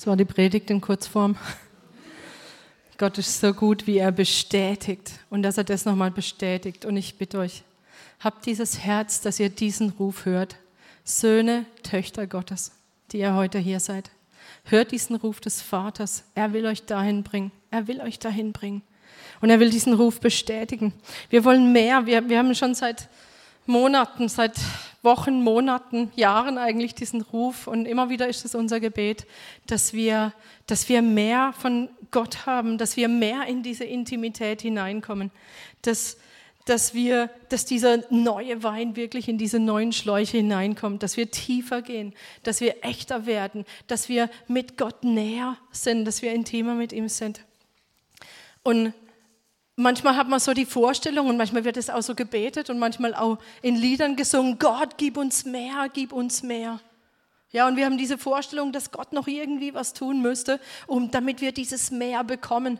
[0.00, 1.36] Das war die Predigt in Kurzform.
[2.96, 6.86] Gott ist so gut, wie er bestätigt und dass er das nochmal bestätigt.
[6.86, 7.64] Und ich bitte euch,
[8.18, 10.56] habt dieses Herz, dass ihr diesen Ruf hört.
[11.04, 12.72] Söhne, Töchter Gottes,
[13.12, 14.10] die ihr heute hier seid.
[14.64, 16.24] Hört diesen Ruf des Vaters.
[16.34, 17.52] Er will euch dahin bringen.
[17.70, 18.80] Er will euch dahin bringen.
[19.42, 20.94] Und er will diesen Ruf bestätigen.
[21.28, 22.06] Wir wollen mehr.
[22.06, 23.10] Wir, wir haben schon seit
[23.66, 24.54] Monaten, seit
[25.02, 29.26] Wochen, Monaten, Jahren eigentlich diesen Ruf und immer wieder ist es unser Gebet,
[29.66, 30.32] dass wir,
[30.66, 35.30] dass wir mehr von Gott haben, dass wir mehr in diese Intimität hineinkommen,
[35.82, 36.18] dass,
[36.66, 41.80] dass, wir, dass dieser neue Wein wirklich in diese neuen Schläuche hineinkommt, dass wir tiefer
[41.80, 46.92] gehen, dass wir echter werden, dass wir mit Gott näher sind, dass wir intimer mit
[46.92, 47.40] ihm sind.
[48.62, 48.92] Und
[49.80, 53.14] Manchmal hat man so die Vorstellung und manchmal wird es auch so gebetet und manchmal
[53.14, 56.80] auch in Liedern gesungen, Gott, gib uns mehr, gib uns mehr.
[57.50, 61.40] Ja, und wir haben diese Vorstellung, dass Gott noch irgendwie was tun müsste, um, damit
[61.40, 62.78] wir dieses Mehr bekommen.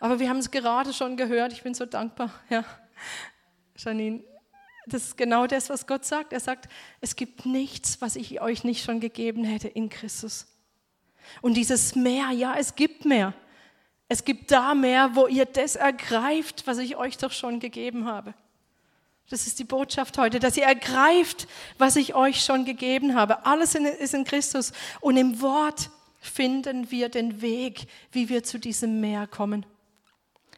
[0.00, 2.30] Aber wir haben es gerade schon gehört, ich bin so dankbar.
[2.50, 2.62] Ja,
[3.76, 4.22] Janine,
[4.86, 6.34] das ist genau das, was Gott sagt.
[6.34, 6.68] Er sagt,
[7.00, 10.46] es gibt nichts, was ich euch nicht schon gegeben hätte in Christus.
[11.40, 13.32] Und dieses Mehr, ja, es gibt mehr.
[14.12, 18.34] Es gibt da mehr, wo ihr das ergreift, was ich euch doch schon gegeben habe.
[19.30, 23.46] Das ist die Botschaft heute, dass ihr ergreift, was ich euch schon gegeben habe.
[23.46, 24.72] Alles ist in Christus.
[25.00, 25.88] Und im Wort
[26.20, 29.64] finden wir den Weg, wie wir zu diesem Meer kommen.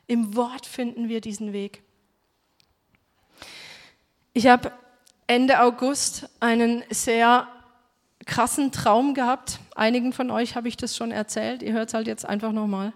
[0.08, 1.84] Im Wort finden wir diesen Weg.
[4.32, 4.72] Ich habe
[5.28, 7.46] Ende August einen sehr
[8.26, 9.60] krassen Traum gehabt.
[9.76, 11.62] Einigen von euch habe ich das schon erzählt.
[11.62, 12.92] Ihr hört es halt jetzt einfach nochmal.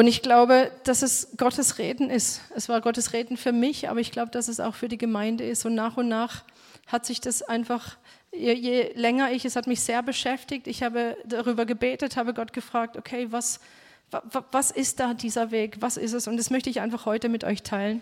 [0.00, 2.40] Und ich glaube, dass es Gottes Reden ist.
[2.56, 5.44] Es war Gottes Reden für mich, aber ich glaube, dass es auch für die Gemeinde
[5.44, 5.66] ist.
[5.66, 6.42] Und nach und nach
[6.86, 7.98] hat sich das einfach,
[8.32, 10.68] je, je länger ich, es hat mich sehr beschäftigt.
[10.68, 13.60] Ich habe darüber gebetet, habe Gott gefragt, okay, was,
[14.50, 15.76] was ist da dieser Weg?
[15.80, 16.26] Was ist es?
[16.26, 18.00] Und das möchte ich einfach heute mit euch teilen.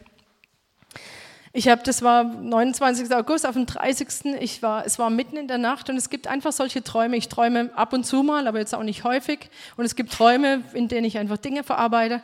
[1.52, 3.14] Ich habe, das war 29.
[3.14, 4.08] August, auf dem 30.
[4.40, 7.16] Ich war, es war mitten in der Nacht und es gibt einfach solche Träume.
[7.16, 9.50] Ich träume ab und zu mal, aber jetzt auch nicht häufig.
[9.76, 12.22] Und es gibt Träume, in denen ich einfach Dinge verarbeite.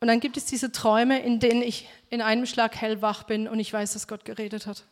[0.00, 3.58] Und dann gibt es diese Träume, in denen ich in einem Schlag hellwach bin und
[3.58, 4.84] ich weiß, dass Gott geredet hat.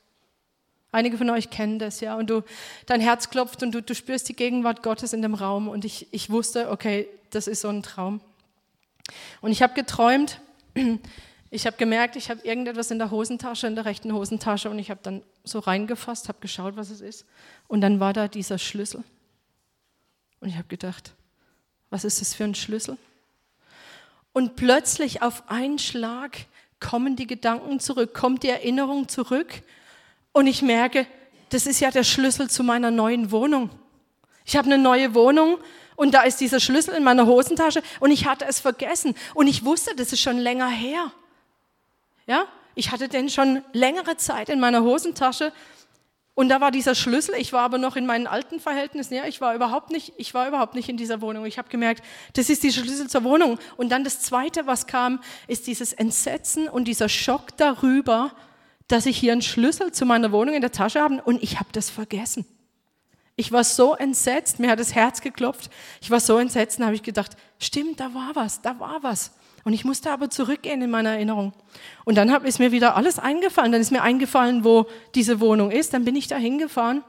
[0.93, 2.17] Einige von euch kennen das, ja.
[2.17, 2.43] Und du,
[2.87, 5.69] dein Herz klopft und du, du spürst die Gegenwart Gottes in dem Raum.
[5.69, 8.21] Und ich, ich wusste, okay, das ist so ein Traum.
[9.41, 10.41] Und ich habe geträumt,
[11.51, 14.91] ich habe gemerkt, ich habe irgendetwas in der Hosentasche, in der rechten Hosentasche und ich
[14.91, 17.25] habe dann so reingefasst, habe geschaut, was es ist.
[17.69, 19.05] Und dann war da dieser Schlüssel.
[20.41, 21.15] Und ich habe gedacht,
[21.91, 22.99] was ist das für ein Schlüssel?
[24.33, 26.47] Und plötzlich auf einen Schlag
[26.81, 29.63] kommen die Gedanken zurück, kommt die Erinnerung zurück
[30.33, 31.07] und ich merke,
[31.49, 33.71] das ist ja der Schlüssel zu meiner neuen Wohnung.
[34.45, 35.59] Ich habe eine neue Wohnung
[35.95, 39.65] und da ist dieser Schlüssel in meiner Hosentasche und ich hatte es vergessen und ich
[39.65, 41.13] wusste, das ist schon länger her.
[42.27, 45.53] Ja, ich hatte den schon längere Zeit in meiner Hosentasche
[46.39, 47.35] und da war dieser Schlüssel.
[47.39, 49.15] Ich war aber noch in meinen alten Verhältnissen.
[49.15, 51.47] Ja, ich war überhaupt nicht, ich war überhaupt nicht in dieser Wohnung.
[51.47, 52.05] Ich habe gemerkt,
[52.35, 53.59] das ist dieser Schlüssel zur Wohnung.
[53.79, 58.33] Und dann das Zweite, was kam, ist dieses Entsetzen und dieser Schock darüber,
[58.87, 61.71] dass ich hier einen Schlüssel zu meiner Wohnung in der Tasche habe und ich habe
[61.73, 62.45] das vergessen.
[63.35, 65.71] Ich war so entsetzt, mir hat das Herz geklopft.
[66.03, 69.33] Ich war so entsetzt, da habe ich gedacht, stimmt, da war was, da war was.
[69.67, 71.53] Und ich musste aber zurückgehen in meiner Erinnerung.
[72.05, 73.73] Und dann ist mir wieder alles eingefallen.
[73.73, 75.93] Dann ist mir eingefallen, wo diese Wohnung ist.
[75.93, 77.03] Dann bin ich da hingefahren.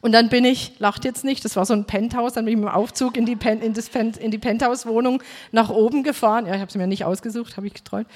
[0.00, 2.58] Und dann bin ich, lacht jetzt nicht, das war so ein Penthouse, dann bin ich
[2.58, 5.22] mit dem Aufzug in die, Pen, in das Pen, in die Penthouse-Wohnung
[5.52, 6.46] nach oben gefahren.
[6.46, 8.08] Ja, ich habe sie mir nicht ausgesucht, habe ich geträumt.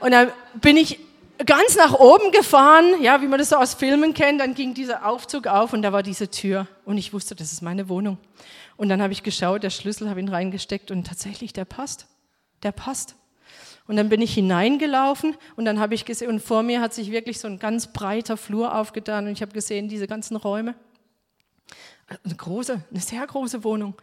[0.00, 0.28] Und dann
[0.60, 0.98] bin ich
[1.46, 4.42] ganz nach oben gefahren, ja, wie man das so aus Filmen kennt.
[4.42, 6.68] Dann ging dieser Aufzug auf und da war diese Tür.
[6.84, 8.18] Und ich wusste, das ist meine Wohnung.
[8.76, 12.08] Und dann habe ich geschaut, der Schlüssel habe ihn reingesteckt und tatsächlich, der passt
[12.62, 13.16] der passt.
[13.86, 17.10] Und dann bin ich hineingelaufen und dann habe ich gesehen, und vor mir hat sich
[17.10, 20.74] wirklich so ein ganz breiter Flur aufgetan und ich habe gesehen, diese ganzen Räume.
[22.24, 23.94] Eine große, eine sehr große Wohnung.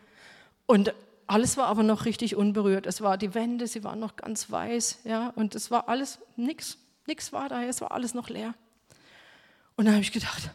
[0.66, 0.94] Und
[1.28, 2.88] alles war aber noch richtig unberührt.
[2.88, 6.78] Es war die Wände, sie waren noch ganz weiß, ja, und es war alles, nichts,
[7.06, 8.56] nichts war da, es war alles noch leer.
[9.76, 10.50] Und dann habe ich gedacht,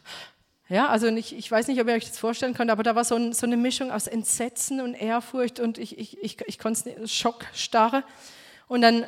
[0.68, 3.04] ja, also nicht, ich weiß nicht, ob ihr euch das vorstellen könnt, aber da war
[3.04, 6.90] so, ein, so eine Mischung aus Entsetzen und Ehrfurcht und ich, ich, ich, ich konnte
[6.90, 8.02] es Schockstarre.
[8.66, 9.06] Und dann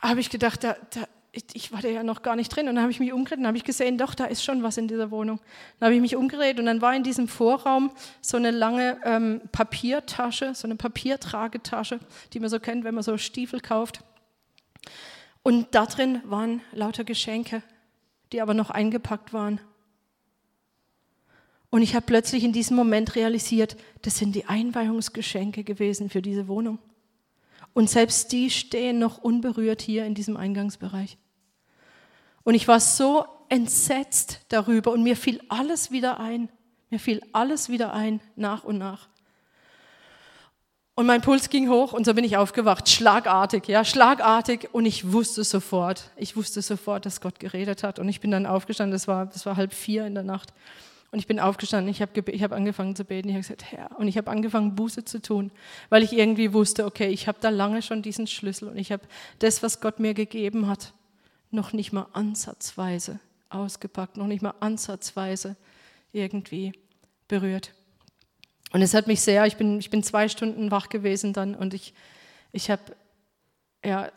[0.00, 1.00] habe ich gedacht, da, da,
[1.32, 2.68] ich war da ja noch gar nicht drin.
[2.68, 4.76] Und dann habe ich mich umgedreht und habe ich gesehen, doch, da ist schon was
[4.76, 5.40] in dieser Wohnung.
[5.78, 9.40] Dann habe ich mich umgedreht und dann war in diesem Vorraum so eine lange ähm,
[9.52, 12.00] Papiertasche, so eine Papiertragetasche,
[12.32, 14.02] die man so kennt, wenn man so Stiefel kauft.
[15.42, 17.62] Und da drin waren lauter Geschenke,
[18.32, 19.60] die aber noch eingepackt waren.
[21.70, 26.48] Und ich habe plötzlich in diesem Moment realisiert, das sind die Einweihungsgeschenke gewesen für diese
[26.48, 26.78] Wohnung.
[27.72, 31.16] Und selbst die stehen noch unberührt hier in diesem Eingangsbereich.
[32.42, 36.48] Und ich war so entsetzt darüber und mir fiel alles wieder ein.
[36.90, 39.08] Mir fiel alles wieder ein, nach und nach.
[40.96, 44.68] Und mein Puls ging hoch und so bin ich aufgewacht, schlagartig, ja, schlagartig.
[44.72, 47.98] Und ich wusste sofort, ich wusste sofort, dass Gott geredet hat.
[47.98, 50.52] Und ich bin dann aufgestanden, das war, das war halb vier in der Nacht.
[51.12, 54.06] Und ich bin aufgestanden, ich habe hab angefangen zu beten, ich habe gesagt, Herr, und
[54.06, 55.50] ich habe angefangen, Buße zu tun,
[55.88, 59.02] weil ich irgendwie wusste, okay, ich habe da lange schon diesen Schlüssel und ich habe
[59.40, 60.92] das, was Gott mir gegeben hat,
[61.50, 63.18] noch nicht mal ansatzweise
[63.48, 65.56] ausgepackt, noch nicht mal ansatzweise
[66.12, 66.72] irgendwie
[67.26, 67.74] berührt.
[68.72, 71.74] Und es hat mich sehr, ich bin, ich bin zwei Stunden wach gewesen dann und
[71.74, 71.92] ich,
[72.52, 72.82] ich habe,
[73.84, 74.12] ja,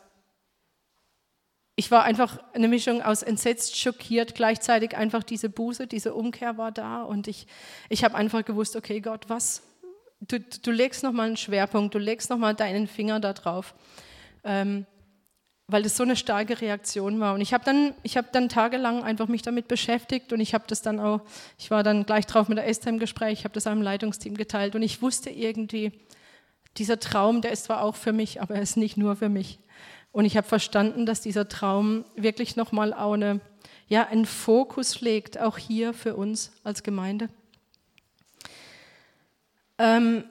[1.76, 6.72] ich war einfach eine Mischung aus entsetzt, schockiert, gleichzeitig einfach diese Buße, diese Umkehr war
[6.72, 7.48] da und ich,
[7.90, 9.64] ich habe einfach gewusst, okay Gott, was,
[10.22, 13.74] du, du legst nochmal einen Schwerpunkt, du legst nochmal deinen Finger da drauf.
[14.44, 14.86] Ähm,
[15.68, 17.34] weil das so eine starke Reaktion war.
[17.34, 20.82] Und ich habe dann, habe dann tagelang einfach mich damit beschäftigt und ich habe das
[20.82, 21.22] dann auch,
[21.58, 24.36] ich war dann gleich drauf mit der Esther im Gespräch, ich habe das einem Leitungsteam
[24.36, 25.92] geteilt und ich wusste irgendwie,
[26.78, 29.60] dieser Traum, der ist zwar auch für mich, aber er ist nicht nur für mich.
[30.14, 33.42] Und ich habe verstanden, dass dieser Traum wirklich nochmal auch eine,
[33.90, 37.30] ja, einen Fokus legt, auch hier für uns als Gemeinde.
[39.80, 40.24] Ähm,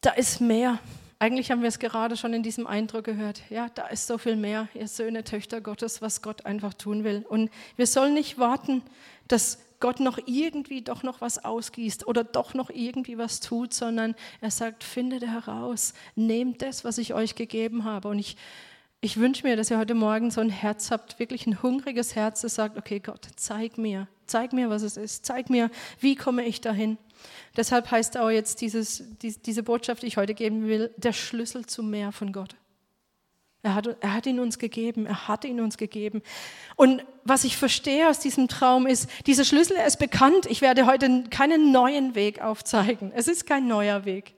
[0.00, 0.78] da ist mehr.
[1.18, 3.42] Eigentlich haben wir es gerade schon in diesem Eindruck gehört.
[3.50, 7.26] Ja, da ist so viel mehr, ihr Söhne, Töchter Gottes, was Gott einfach tun will.
[7.28, 8.82] Und wir sollen nicht warten,
[9.26, 14.14] dass Gott noch irgendwie doch noch was ausgießt oder doch noch irgendwie was tut, sondern
[14.40, 18.06] er sagt, findet heraus, nehmt das, was ich euch gegeben habe.
[18.06, 18.36] Und ich,
[19.06, 22.40] ich wünsche mir, dass ihr heute Morgen so ein Herz habt, wirklich ein hungriges Herz,
[22.40, 25.70] das sagt, okay Gott, zeig mir, zeig mir, was es ist, zeig mir,
[26.00, 26.98] wie komme ich dahin.
[27.56, 31.66] Deshalb heißt auch jetzt dieses, die, diese Botschaft, die ich heute geben will, der Schlüssel
[31.66, 32.56] zu mehr von Gott.
[33.62, 36.20] Er hat, er hat ihn uns gegeben, er hat ihn uns gegeben.
[36.74, 40.46] Und was ich verstehe aus diesem Traum ist, dieser Schlüssel ist bekannt.
[40.46, 43.12] Ich werde heute keinen neuen Weg aufzeigen.
[43.14, 44.34] Es ist kein neuer Weg.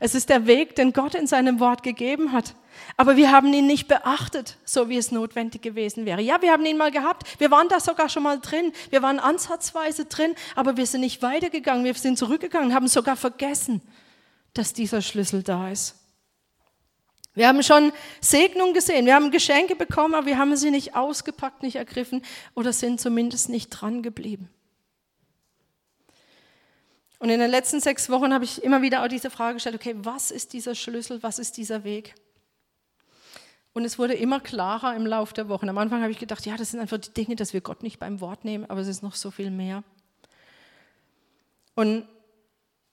[0.00, 2.54] Es ist der Weg, den Gott in seinem Wort gegeben hat.
[2.96, 6.20] Aber wir haben ihn nicht beachtet, so wie es notwendig gewesen wäre.
[6.20, 7.40] Ja, wir haben ihn mal gehabt.
[7.40, 8.72] Wir waren da sogar schon mal drin.
[8.90, 11.84] Wir waren ansatzweise drin, aber wir sind nicht weitergegangen.
[11.84, 13.80] Wir sind zurückgegangen, haben sogar vergessen,
[14.52, 15.96] dass dieser Schlüssel da ist.
[17.36, 21.62] Wir haben schon Segnung gesehen, wir haben Geschenke bekommen, aber wir haben sie nicht ausgepackt,
[21.62, 22.22] nicht ergriffen
[22.54, 24.48] oder sind zumindest nicht dran geblieben.
[27.18, 29.94] Und in den letzten sechs Wochen habe ich immer wieder auch diese Frage gestellt, okay,
[29.98, 32.14] was ist dieser Schlüssel, was ist dieser Weg?
[33.72, 35.68] Und es wurde immer klarer im Laufe der Wochen.
[35.68, 37.98] Am Anfang habe ich gedacht, ja, das sind einfach die Dinge, dass wir Gott nicht
[37.98, 39.84] beim Wort nehmen, aber es ist noch so viel mehr.
[41.74, 42.06] Und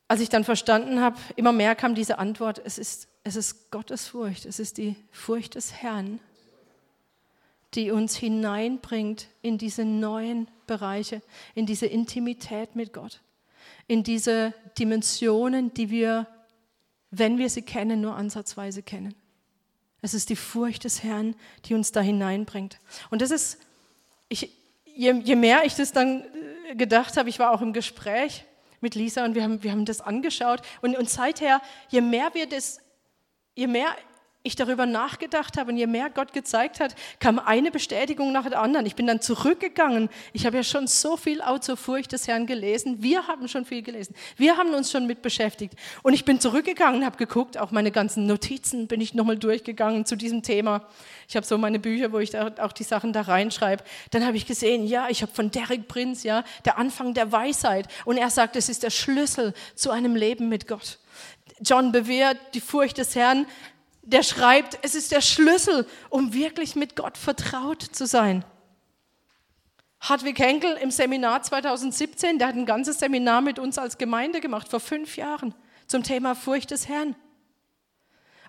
[0.10, 4.08] als ich dann verstanden habe, immer mehr kam diese Antwort, es ist, es ist Gottes
[4.08, 6.20] Furcht, es ist die Furcht des Herrn,
[7.74, 11.22] die uns hineinbringt in diese neuen Bereiche,
[11.56, 13.22] in diese Intimität mit Gott,
[13.88, 16.28] in diese Dimensionen, die wir,
[17.12, 19.16] wenn wir sie kennen, nur ansatzweise kennen.
[20.02, 21.36] Es ist die Furcht des Herrn,
[21.66, 22.80] die uns da hineinbringt.
[23.10, 23.58] Und das ist,
[24.28, 24.52] ich,
[24.86, 26.24] je, je mehr ich das dann
[26.70, 28.46] äh, gedacht habe, ich war auch im Gespräch
[28.82, 32.48] mit Lisa und wir haben, wir haben das angeschaut und, und seither, je mehr wir
[32.48, 32.80] das,
[33.56, 33.96] je mehr
[34.44, 38.60] ich darüber nachgedacht habe und je mehr Gott gezeigt hat, kam eine Bestätigung nach der
[38.60, 38.86] anderen.
[38.86, 40.10] Ich bin dann zurückgegangen.
[40.34, 43.02] Ich habe ja schon so viel auch zur Furcht des Herrn gelesen.
[43.02, 44.14] Wir haben schon viel gelesen.
[44.36, 45.76] Wir haben uns schon mit beschäftigt.
[46.02, 50.06] Und ich bin zurückgegangen und habe geguckt, auch meine ganzen Notizen bin ich nochmal durchgegangen
[50.06, 50.88] zu diesem Thema.
[51.30, 53.84] Ich habe so meine Bücher, wo ich auch die Sachen da reinschreibe.
[54.12, 57.88] Dann habe ich gesehen, ja, ich habe von Derek Prinz, ja, der Anfang der Weisheit.
[58.04, 61.00] Und er sagt, es ist der Schlüssel zu einem Leben mit Gott.
[61.62, 63.46] John Bevere, die Furcht des Herrn,
[64.04, 68.46] der schreibt, es ist der Schlüssel, um wirklich mit Gott vertraut zu sein.
[70.02, 74.68] Hartwig Henkel im Seminar 2017, der hat ein ganzes Seminar mit uns als Gemeinde gemacht,
[74.68, 75.56] vor fünf Jahren,
[75.88, 77.16] zum Thema Furcht des Herrn.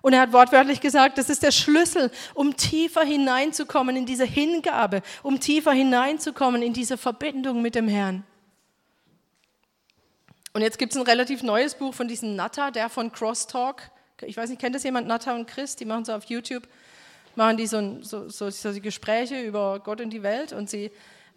[0.01, 5.01] Und er hat wortwörtlich gesagt, das ist der Schlüssel, um tiefer hineinzukommen in diese Hingabe,
[5.23, 8.23] um tiefer hineinzukommen in diese Verbindung mit dem Herrn.
[10.53, 13.89] Und jetzt gibt es ein relativ neues Buch von diesem Natter, der von Crosstalk
[14.21, 16.67] ich weiß nicht, kennt das jemand, Nata und Chris, die machen so auf YouTube,
[17.35, 20.91] machen die so, so, so, so Gespräche über Gott und die Welt und sie,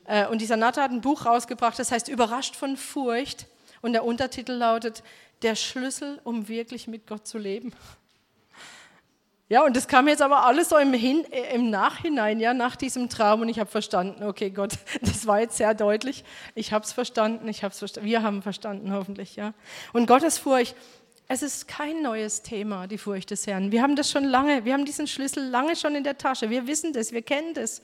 [0.04, 3.46] äh, und dieser Nata hat ein Buch rausgebracht, das heißt Überrascht von Furcht
[3.82, 5.02] und der Untertitel lautet
[5.42, 7.72] Der Schlüssel, um wirklich mit Gott zu leben.
[9.50, 12.76] Ja, und das kam jetzt aber alles so im, Hin äh, im Nachhinein, ja, nach
[12.76, 13.40] diesem Traum.
[13.40, 16.22] Und ich habe verstanden, okay, Gott, das war jetzt sehr deutlich.
[16.54, 18.06] Ich habe es verstanden, ich habe es verstanden.
[18.06, 19.54] Wir haben verstanden, hoffentlich, ja.
[19.94, 20.76] Und Gottesfurcht,
[21.30, 23.70] es ist kein neues Thema, die Furcht des Herrn.
[23.70, 26.48] Wir haben das schon lange, wir haben diesen Schlüssel lange schon in der Tasche.
[26.48, 27.82] Wir wissen das, wir kennen das.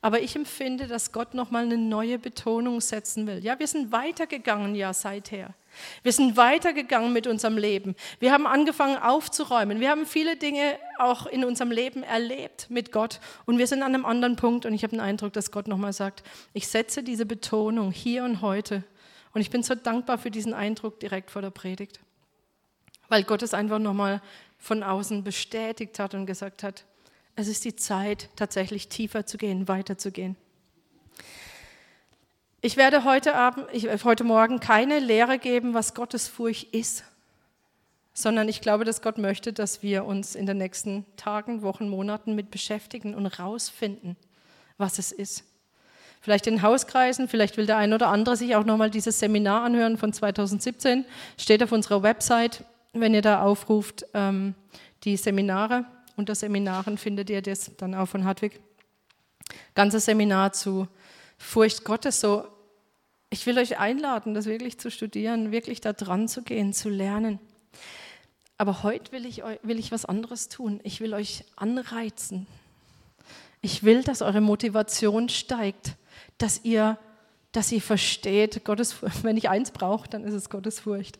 [0.00, 3.44] Aber ich empfinde, dass Gott nochmal eine neue Betonung setzen will.
[3.44, 5.54] Ja, wir sind weitergegangen ja seither.
[6.02, 7.94] Wir sind weitergegangen mit unserem Leben.
[8.20, 9.80] Wir haben angefangen aufzuräumen.
[9.80, 13.20] Wir haben viele Dinge auch in unserem Leben erlebt mit Gott.
[13.44, 14.64] Und wir sind an einem anderen Punkt.
[14.64, 16.22] Und ich habe den Eindruck, dass Gott nochmal sagt,
[16.54, 18.84] ich setze diese Betonung hier und heute.
[19.34, 22.00] Und ich bin so dankbar für diesen Eindruck direkt vor der Predigt.
[23.08, 24.20] Weil Gott es einfach nochmal
[24.58, 26.84] von außen bestätigt hat und gesagt hat,
[27.36, 30.36] es ist die Zeit, tatsächlich tiefer zu gehen, weiterzugehen.
[32.60, 37.04] Ich werde heute, Abend, ich, heute Morgen keine Lehre geben, was Gottesfurcht ist,
[38.12, 42.34] sondern ich glaube, dass Gott möchte, dass wir uns in den nächsten Tagen, Wochen, Monaten
[42.34, 44.16] mit beschäftigen und rausfinden,
[44.76, 45.44] was es ist.
[46.20, 49.96] Vielleicht in Hauskreisen, vielleicht will der ein oder andere sich auch nochmal dieses Seminar anhören
[49.96, 51.04] von 2017.
[51.36, 54.54] Steht auf unserer Website, wenn ihr da aufruft, ähm,
[55.04, 55.84] die Seminare.
[56.16, 58.60] Unter Seminaren findet ihr das dann auch von Hartwig.
[59.74, 60.88] Ganzes Seminar zu
[61.38, 62.48] Furcht Gottes so,
[63.30, 67.38] ich will euch einladen, das wirklich zu studieren, wirklich da dran zu gehen, zu lernen.
[68.56, 70.80] Aber heute will ich, will ich was anderes tun.
[70.82, 72.46] Ich will euch anreizen.
[73.60, 75.92] Ich will, dass eure Motivation steigt,
[76.38, 76.98] dass ihr,
[77.52, 81.18] dass ihr versteht, Gottes, wenn ich eins brauche, dann ist es Gottes Furcht.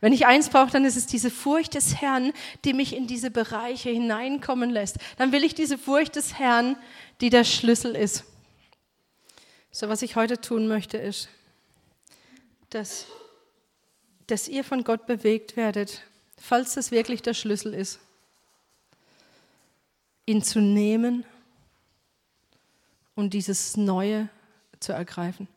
[0.00, 2.32] Wenn ich eins brauche, dann ist es diese Furcht des Herrn,
[2.64, 4.98] die mich in diese Bereiche hineinkommen lässt.
[5.16, 6.76] Dann will ich diese Furcht des Herrn,
[7.20, 8.24] die der Schlüssel ist.
[9.70, 11.28] So, was ich heute tun möchte, ist,
[12.70, 13.06] dass,
[14.26, 16.02] dass ihr von Gott bewegt werdet,
[16.36, 18.00] falls das wirklich der Schlüssel ist,
[20.26, 21.24] ihn zu nehmen
[23.14, 24.28] und dieses Neue
[24.80, 25.48] zu ergreifen.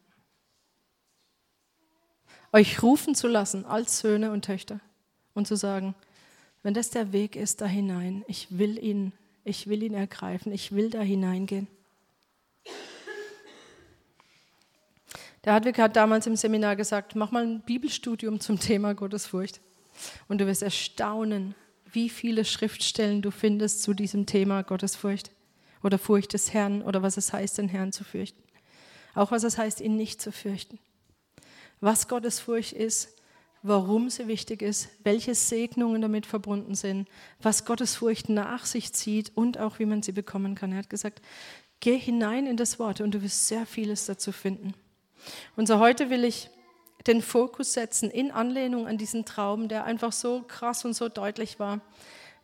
[2.53, 4.79] Euch rufen zu lassen als Söhne und Töchter
[5.33, 5.95] und zu sagen,
[6.63, 10.73] wenn das der Weg ist da hinein, ich will ihn, ich will ihn ergreifen, ich
[10.73, 11.67] will da hineingehen.
[15.43, 19.59] Der Hartwig hat damals im Seminar gesagt, mach mal ein Bibelstudium zum Thema Gottesfurcht.
[20.27, 21.55] Und du wirst erstaunen,
[21.91, 25.31] wie viele Schriftstellen du findest zu diesem Thema Gottesfurcht
[25.83, 28.41] oder Furcht des Herrn oder was es heißt, den Herrn zu fürchten.
[29.15, 30.79] Auch was es heißt, ihn nicht zu fürchten.
[31.81, 33.15] Was Gottesfurcht ist,
[33.63, 37.07] warum sie wichtig ist, welche Segnungen damit verbunden sind,
[37.41, 40.71] was Gottesfurcht nach sich zieht und auch wie man sie bekommen kann.
[40.71, 41.21] Er hat gesagt,
[41.79, 44.73] geh hinein in das Wort und du wirst sehr vieles dazu finden.
[45.55, 46.49] Und so heute will ich
[47.07, 51.59] den Fokus setzen in Anlehnung an diesen Traum, der einfach so krass und so deutlich
[51.59, 51.81] war.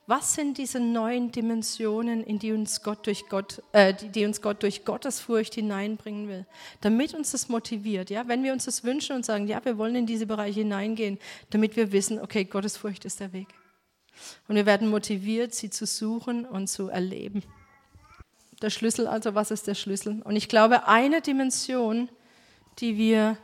[0.09, 4.41] Was sind diese neuen Dimensionen, in die uns Gott durch Gott, äh, die, die, uns
[4.41, 6.45] Gott durch Gottesfurcht hineinbringen will,
[6.79, 9.95] damit uns das motiviert, ja, wenn wir uns das wünschen und sagen, ja, wir wollen
[9.95, 13.49] in diese Bereiche hineingehen, damit wir wissen, okay, Gottesfurcht ist der Weg.
[14.47, 17.43] Und wir werden motiviert, sie zu suchen und zu erleben.
[18.61, 20.21] Der Schlüssel also, was ist der Schlüssel?
[20.23, 22.07] Und ich glaube, eine Dimension,
[22.79, 23.37] die wir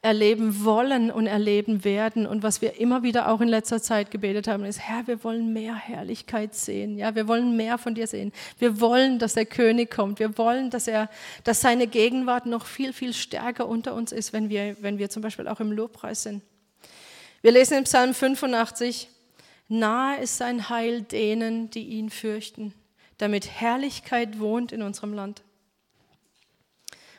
[0.00, 2.26] erleben wollen und erleben werden.
[2.26, 5.52] Und was wir immer wieder auch in letzter Zeit gebetet haben, ist, Herr, wir wollen
[5.52, 6.96] mehr Herrlichkeit sehen.
[6.96, 8.32] Ja, wir wollen mehr von dir sehen.
[8.58, 10.20] Wir wollen, dass der König kommt.
[10.20, 11.10] Wir wollen, dass er,
[11.42, 15.22] dass seine Gegenwart noch viel, viel stärker unter uns ist, wenn wir, wenn wir zum
[15.22, 16.42] Beispiel auch im Lobpreis sind.
[17.42, 19.08] Wir lesen im Psalm 85,
[19.68, 22.72] nahe ist sein Heil denen, die ihn fürchten,
[23.18, 25.42] damit Herrlichkeit wohnt in unserem Land.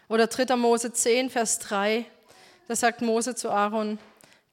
[0.07, 0.55] Oder 3.
[0.55, 2.05] Mose 10, Vers 3,
[2.69, 3.97] da sagt Mose zu Aaron,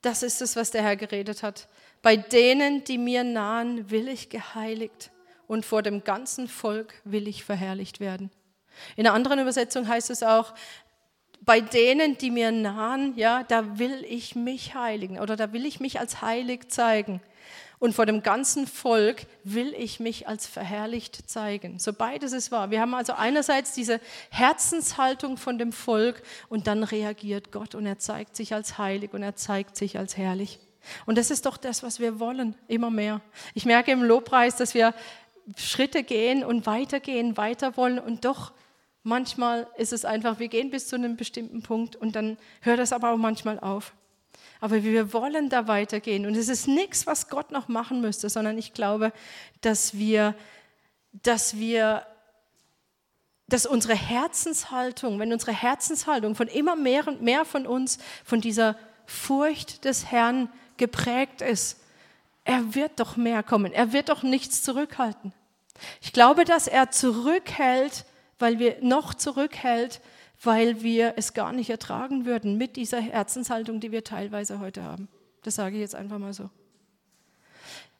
[0.01, 1.69] das ist es, was der Herr geredet hat.
[2.01, 5.11] Bei denen, die mir nahen, will ich geheiligt
[5.47, 8.31] und vor dem ganzen Volk will ich verherrlicht werden.
[8.97, 10.55] In einer anderen Übersetzung heißt es auch,
[11.43, 15.79] bei denen, die mir nahen, ja, da will ich mich heiligen oder da will ich
[15.79, 17.21] mich als heilig zeigen
[17.79, 21.79] und vor dem ganzen Volk will ich mich als verherrlicht zeigen.
[21.79, 22.71] So beides ist wahr.
[22.71, 27.99] Wir haben also einerseits diese Herzenshaltung von dem Volk und dann reagiert Gott und er
[27.99, 30.59] zeigt sich als heilig und er zeigt sich als herrlich.
[31.05, 33.21] Und das ist doch das, was wir wollen, immer mehr.
[33.55, 34.95] Ich merke im Lobpreis, dass wir
[35.57, 38.53] Schritte gehen und weitergehen, weiter wollen und doch
[39.03, 42.93] manchmal ist es einfach, wir gehen bis zu einem bestimmten Punkt und dann hört das
[42.93, 43.95] aber auch manchmal auf.
[44.61, 46.27] Aber wir wollen da weitergehen.
[46.27, 49.13] Und es ist nichts, was Gott noch machen müsste, sondern ich glaube,
[49.61, 50.35] dass wir,
[51.13, 52.07] dass wir,
[53.49, 58.77] dass unsere Herzenshaltung, wenn unsere Herzenshaltung von immer mehr und mehr von uns, von dieser
[59.07, 61.81] Furcht des Herrn geprägt ist,
[62.45, 63.73] er wird doch mehr kommen.
[63.73, 65.33] Er wird doch nichts zurückhalten.
[66.01, 68.05] Ich glaube, dass er zurückhält,
[68.39, 70.01] weil wir noch zurückhält,
[70.43, 75.09] weil wir es gar nicht ertragen würden mit dieser Herzenshaltung, die wir teilweise heute haben.
[75.43, 76.51] Das sage ich jetzt einfach mal so.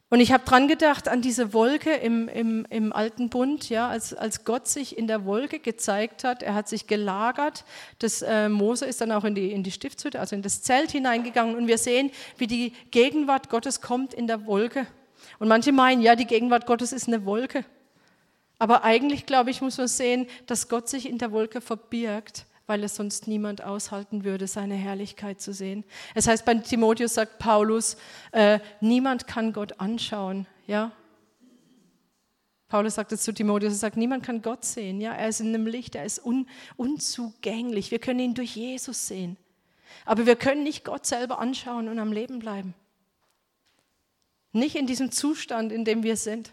[0.09, 4.15] Und ich habe dran gedacht an diese Wolke im, im, im alten Bund, ja, als,
[4.15, 6.45] als Gott sich in der Wolke gezeigt hat.
[6.45, 7.65] Er hat sich gelagert.
[7.99, 10.93] Das, äh, Mose ist dann auch in die, in die Stiftshütte, also in das Zelt
[10.93, 11.57] hineingegangen.
[11.57, 14.87] Und wir sehen, wie die Gegenwart Gottes kommt in der Wolke.
[15.41, 17.65] Und manche meinen, ja, die Gegenwart Gottes ist eine Wolke.
[18.59, 22.83] Aber eigentlich, glaube ich, muss man sehen, dass Gott sich in der Wolke verbirgt, weil
[22.83, 25.85] es sonst niemand aushalten würde, seine Herrlichkeit zu sehen.
[26.15, 27.97] Es heißt, bei Timotheus sagt Paulus,
[28.33, 30.47] äh, niemand kann Gott anschauen.
[30.67, 30.93] Ja?
[32.69, 35.01] Paulus sagt es zu Timotheus, er sagt, niemand kann Gott sehen.
[35.01, 35.13] Ja?
[35.13, 37.91] Er ist in einem Licht, er ist un, unzugänglich.
[37.91, 39.37] Wir können ihn durch Jesus sehen.
[40.05, 42.75] Aber wir können nicht Gott selber anschauen und am Leben bleiben.
[44.53, 46.53] Nicht in diesem Zustand, in dem wir sind.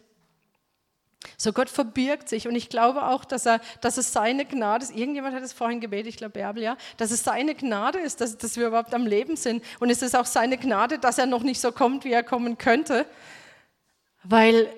[1.43, 4.95] So Gott verbirgt sich und ich glaube auch, dass, er, dass es seine Gnade ist.
[4.95, 8.37] Irgendjemand hat es vorhin gebetet, ich glaube Bärbel, ja, dass es seine Gnade ist, dass,
[8.37, 9.61] dass wir überhaupt am Leben sind.
[9.81, 12.57] Und es ist auch seine Gnade, dass er noch nicht so kommt, wie er kommen
[12.57, 13.05] könnte,
[14.23, 14.73] weil,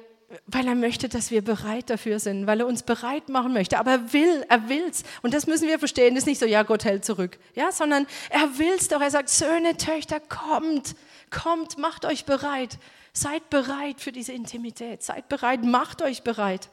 [0.48, 3.78] weil er möchte, dass wir bereit dafür sind, weil er uns bereit machen möchte.
[3.78, 5.04] Aber er will, er will's.
[5.22, 6.14] Und das müssen wir verstehen.
[6.14, 9.02] Es ist nicht so, ja, Gott hält zurück, ja, sondern er will's doch.
[9.02, 10.96] Er sagt, Söhne, Töchter, kommt,
[11.30, 12.80] kommt, macht euch bereit.
[13.18, 15.02] Seid bereit für diese Intimität.
[15.02, 16.70] Seid bereit, macht euch bereit.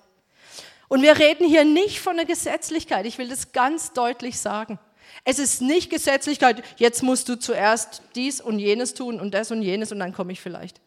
[0.88, 3.06] Und wir reden hier nicht von der Gesetzlichkeit.
[3.06, 4.80] Ich will das ganz deutlich sagen.
[5.24, 9.62] Es ist nicht Gesetzlichkeit, jetzt musst du zuerst dies und jenes tun und das und
[9.62, 10.80] jenes und dann komme ich vielleicht.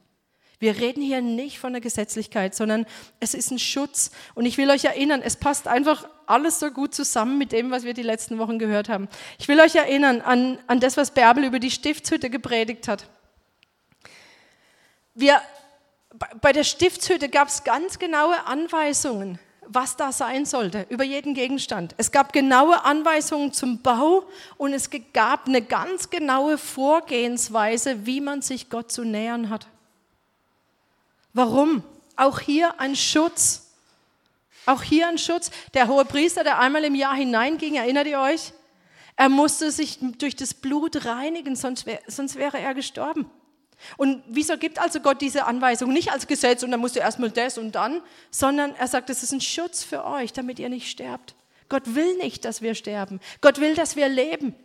[0.59, 2.85] Wir reden hier nicht von der Gesetzlichkeit, sondern
[3.21, 4.11] es ist ein Schutz.
[4.33, 7.83] Und ich will euch erinnern, es passt einfach alles so gut zusammen mit dem, was
[7.83, 9.07] wir die letzten Wochen gehört haben.
[9.39, 13.07] Ich will euch erinnern an, an das, was Bärbel über die Stiftshütte gepredigt hat
[15.15, 15.41] wir,
[16.41, 21.95] bei der Stiftshütte gab es ganz genaue Anweisungen, was da sein sollte, über jeden Gegenstand.
[21.97, 24.23] Es gab genaue Anweisungen zum Bau
[24.57, 29.67] und es gab eine ganz genaue Vorgehensweise, wie man sich Gott zu nähern hat.
[31.33, 31.83] Warum?
[32.15, 33.73] Auch hier ein Schutz.
[34.65, 35.51] Auch hier ein Schutz.
[35.73, 38.53] Der hohe Priester, der einmal im Jahr hineinging, erinnert ihr euch?
[39.15, 43.29] Er musste sich durch das Blut reinigen, sonst, wär, sonst wäre er gestorben.
[43.97, 47.31] Und wieso gibt also Gott diese Anweisung nicht als Gesetz und dann musst du erstmal
[47.31, 50.89] das und dann, sondern er sagt, es ist ein Schutz für euch, damit ihr nicht
[50.89, 51.35] sterbt.
[51.69, 53.19] Gott will nicht, dass wir sterben.
[53.41, 54.55] Gott will, dass wir leben.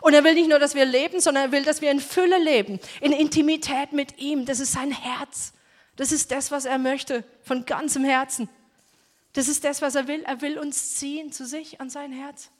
[0.00, 2.38] Und er will nicht nur, dass wir leben, sondern er will, dass wir in Fülle
[2.42, 4.44] leben, in Intimität mit ihm.
[4.44, 5.52] Das ist sein Herz.
[5.96, 8.48] Das ist das, was er möchte, von ganzem Herzen.
[9.34, 10.22] Das ist das, was er will.
[10.24, 12.50] Er will uns ziehen zu sich an sein Herz.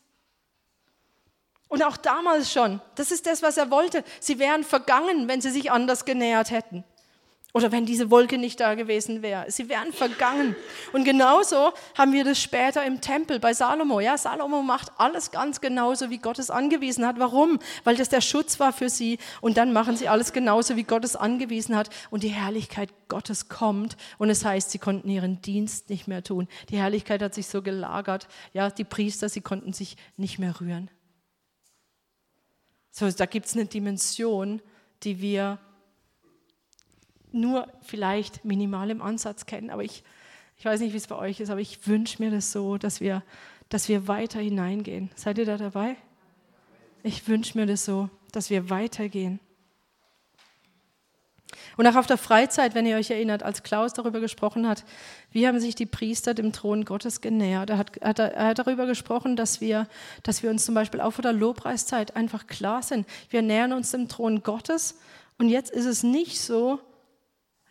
[1.75, 4.05] Und auch damals schon, das ist das, was er wollte.
[4.21, 6.85] Sie wären vergangen, wenn sie sich anders genähert hätten.
[7.53, 9.51] Oder wenn diese Wolke nicht da gewesen wäre.
[9.51, 10.55] Sie wären vergangen.
[10.93, 13.99] Und genauso haben wir das später im Tempel bei Salomo.
[13.99, 17.19] Ja, Salomo macht alles ganz genauso, wie Gott es angewiesen hat.
[17.19, 17.59] Warum?
[17.83, 19.19] Weil das der Schutz war für sie.
[19.41, 21.91] Und dann machen sie alles genauso, wie Gott es angewiesen hat.
[22.11, 23.97] Und die Herrlichkeit Gottes kommt.
[24.19, 26.47] Und es heißt, sie konnten ihren Dienst nicht mehr tun.
[26.69, 28.29] Die Herrlichkeit hat sich so gelagert.
[28.53, 30.89] Ja, die Priester, sie konnten sich nicht mehr rühren.
[32.97, 34.63] So, da gibt es eine Dimension,
[35.03, 35.59] die wir
[37.33, 39.71] nur vielleicht minimal im Ansatz kennen.
[39.71, 40.05] Aber ich,
[40.57, 43.01] ich weiß nicht, wie es bei euch ist, aber ich wünsche mir das so, dass
[43.01, 43.25] wir,
[43.69, 45.11] dass wir weiter hineingehen.
[45.17, 45.97] Seid ihr da dabei?
[47.03, 49.41] Ich wünsche mir das so, dass wir weitergehen.
[51.77, 54.85] Und auch auf der Freizeit, wenn ihr euch erinnert, als Klaus darüber gesprochen hat,
[55.31, 57.71] wie haben sich die Priester dem Thron Gottes genähert.
[57.71, 59.89] Er hat, er hat darüber gesprochen, dass wir,
[60.23, 63.07] dass wir uns zum Beispiel auch vor der Lobpreiszeit einfach klar sind.
[63.31, 64.99] Wir nähern uns dem Thron Gottes
[65.39, 66.81] und jetzt ist es nicht so,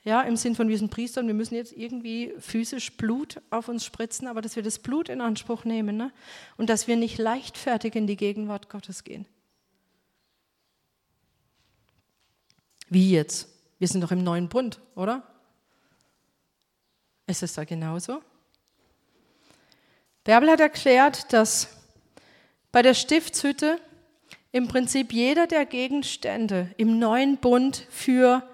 [0.03, 3.69] ja, im Sinn von wir sind Priester und wir müssen jetzt irgendwie physisch Blut auf
[3.69, 6.11] uns spritzen, aber dass wir das Blut in Anspruch nehmen ne?
[6.57, 9.25] und dass wir nicht leichtfertig in die Gegenwart Gottes gehen.
[12.89, 13.52] Wie jetzt?
[13.83, 15.23] Wir sind doch im neuen Bund, oder?
[17.27, 18.21] Ist es da genauso?
[20.23, 21.67] Bärbel hat erklärt, dass
[22.71, 23.81] bei der Stiftshütte
[24.53, 28.47] im Prinzip jeder der Gegenstände im neuen Bund für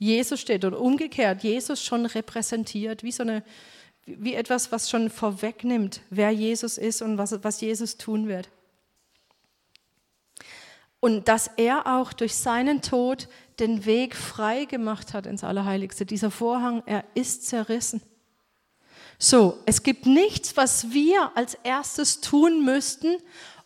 [0.00, 3.44] Jesus steht oder umgekehrt Jesus schon repräsentiert, wie so eine
[4.04, 8.48] wie etwas, was schon vorwegnimmt, wer Jesus ist und was, was Jesus tun wird.
[11.04, 13.26] Und dass er auch durch seinen Tod
[13.58, 16.06] den Weg frei gemacht hat ins Allerheiligste.
[16.06, 18.00] Dieser Vorhang, er ist zerrissen.
[19.18, 23.16] So, es gibt nichts, was wir als erstes tun müssten,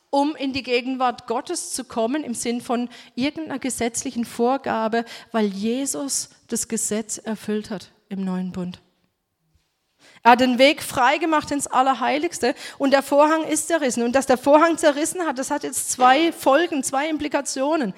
[0.09, 6.31] um in die Gegenwart Gottes zu kommen, im Sinn von irgendeiner gesetzlichen Vorgabe, weil Jesus
[6.49, 8.81] das Gesetz erfüllt hat im neuen Bund.
[10.23, 14.03] Er hat den Weg freigemacht ins Allerheiligste und der Vorhang ist zerrissen.
[14.03, 17.95] Und dass der Vorhang zerrissen hat, das hat jetzt zwei Folgen, zwei Implikationen.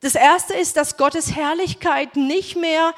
[0.00, 2.94] Das erste ist, dass Gottes Herrlichkeit nicht mehr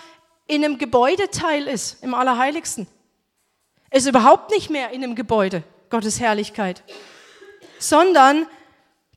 [0.47, 2.87] in einem Gebäudeteil ist, im Allerheiligsten.
[3.91, 6.83] Es ist überhaupt nicht mehr in einem Gebäude, Gottes Herrlichkeit,
[7.79, 8.47] sondern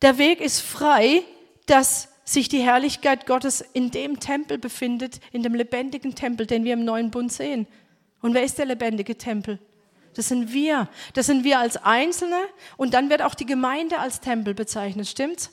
[0.02, 1.24] der Weg ist frei,
[1.68, 6.74] dass sich die Herrlichkeit Gottes in dem Tempel befindet, in dem lebendigen Tempel, den wir
[6.74, 7.68] im neuen Bund sehen.
[8.26, 9.60] Und wer ist der lebendige Tempel?
[10.16, 10.90] Das sind wir.
[11.14, 12.40] Das sind wir als Einzelne
[12.76, 15.52] und dann wird auch die Gemeinde als Tempel bezeichnet, stimmt's?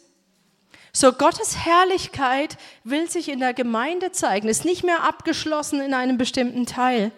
[0.91, 6.17] So, Gottes Herrlichkeit will sich in der Gemeinde zeigen, ist nicht mehr abgeschlossen in einem
[6.17, 7.13] bestimmten Teil.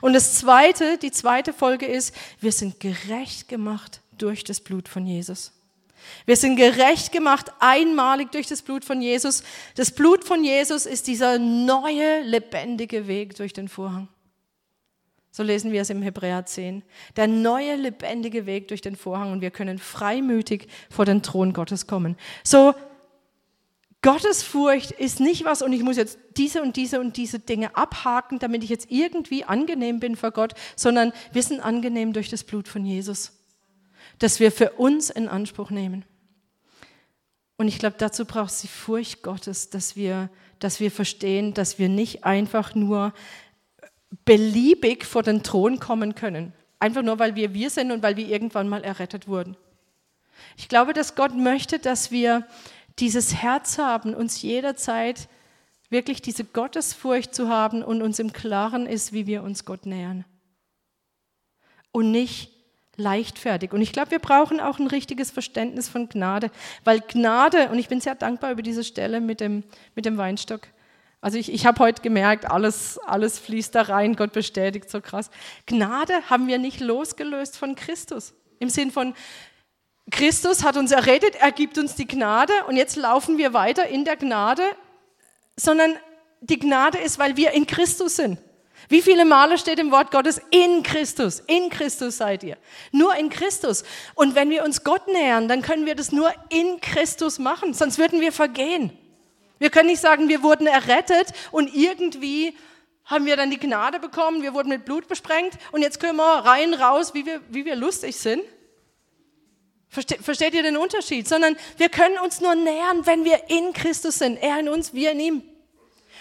[0.00, 5.08] Und das zweite, die zweite Folge ist, wir sind gerecht gemacht durch das Blut von
[5.08, 5.50] Jesus.
[6.24, 9.42] Wir sind gerecht gemacht einmalig durch das Blut von Jesus.
[9.74, 14.06] Das Blut von Jesus ist dieser neue, lebendige Weg durch den Vorhang.
[15.34, 16.82] So lesen wir es im Hebräer 10.
[17.16, 21.86] Der neue, lebendige Weg durch den Vorhang und wir können freimütig vor den Thron Gottes
[21.86, 22.16] kommen.
[22.44, 22.74] So,
[24.02, 28.40] Gottesfurcht ist nicht was und ich muss jetzt diese und diese und diese Dinge abhaken,
[28.40, 32.68] damit ich jetzt irgendwie angenehm bin vor Gott, sondern wir sind angenehm durch das Blut
[32.68, 33.32] von Jesus,
[34.18, 36.04] das wir für uns in Anspruch nehmen.
[37.56, 41.78] Und ich glaube, dazu braucht es die Furcht Gottes, dass wir, dass wir verstehen, dass
[41.78, 43.14] wir nicht einfach nur
[44.24, 46.52] beliebig vor den Thron kommen können.
[46.78, 49.56] Einfach nur, weil wir wir sind und weil wir irgendwann mal errettet wurden.
[50.56, 52.46] Ich glaube, dass Gott möchte, dass wir
[52.98, 55.28] dieses Herz haben, uns jederzeit
[55.88, 60.24] wirklich diese Gottesfurcht zu haben und uns im Klaren ist, wie wir uns Gott nähern.
[61.92, 62.50] Und nicht
[62.96, 63.72] leichtfertig.
[63.72, 66.50] Und ich glaube, wir brauchen auch ein richtiges Verständnis von Gnade,
[66.84, 70.62] weil Gnade, und ich bin sehr dankbar über diese Stelle mit dem, mit dem Weinstock,
[71.22, 75.30] also ich, ich habe heute gemerkt, alles, alles fließt da rein, Gott bestätigt so krass.
[75.66, 78.34] Gnade haben wir nicht losgelöst von Christus.
[78.58, 79.14] Im Sinn von,
[80.10, 84.04] Christus hat uns errettet, er gibt uns die Gnade und jetzt laufen wir weiter in
[84.04, 84.64] der Gnade,
[85.54, 85.94] sondern
[86.40, 88.38] die Gnade ist, weil wir in Christus sind.
[88.88, 92.58] Wie viele Male steht im Wort Gottes, in Christus, in Christus seid ihr.
[92.90, 93.84] Nur in Christus.
[94.16, 97.98] Und wenn wir uns Gott nähern, dann können wir das nur in Christus machen, sonst
[97.98, 98.98] würden wir vergehen.
[99.62, 102.56] Wir können nicht sagen, wir wurden errettet und irgendwie
[103.04, 106.24] haben wir dann die Gnade bekommen, wir wurden mit Blut besprengt und jetzt können wir
[106.24, 108.42] rein, raus, wie wir, wie wir lustig sind.
[109.88, 111.28] Versteht, versteht ihr den Unterschied?
[111.28, 114.36] Sondern wir können uns nur nähern, wenn wir in Christus sind.
[114.42, 115.42] Er in uns, wir in ihm.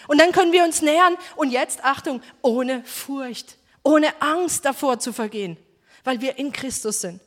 [0.08, 5.14] Und dann können wir uns nähern und jetzt, Achtung, ohne Furcht, ohne Angst davor zu
[5.14, 5.58] vergehen,
[6.04, 7.20] weil wir in Christus sind.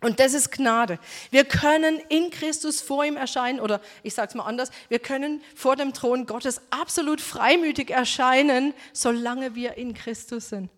[0.00, 0.98] Und das ist Gnade.
[1.30, 5.42] Wir können in Christus vor ihm erscheinen, oder ich sage es mal anders, wir können
[5.54, 10.70] vor dem Thron Gottes absolut freimütig erscheinen, solange wir in Christus sind.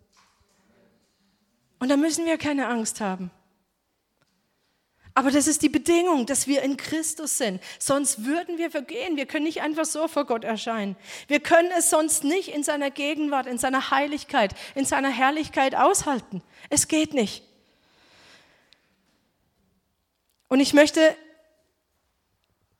[1.78, 3.30] Und da müssen wir keine Angst haben.
[5.14, 7.61] Aber das ist die Bedingung, dass wir in Christus sind.
[7.78, 9.16] Sonst würden wir vergehen.
[9.16, 10.96] Wir können nicht einfach so vor Gott erscheinen.
[11.28, 16.42] Wir können es sonst nicht in seiner Gegenwart, in seiner Heiligkeit, in seiner Herrlichkeit aushalten.
[16.70, 17.44] Es geht nicht.
[20.53, 21.17] Und ich möchte,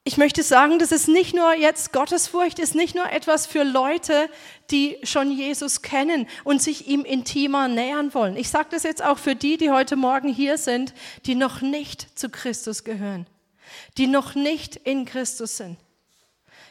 [0.05, 4.29] ich möchte sagen, dass es nicht nur jetzt Gottesfurcht ist, nicht nur etwas für Leute,
[4.71, 8.37] die schon Jesus kennen und sich ihm intimer nähern wollen.
[8.37, 10.93] Ich sage das jetzt auch für die, die heute Morgen hier sind,
[11.25, 13.27] die noch nicht zu Christus gehören,
[13.97, 15.79] die noch nicht in Christus sind.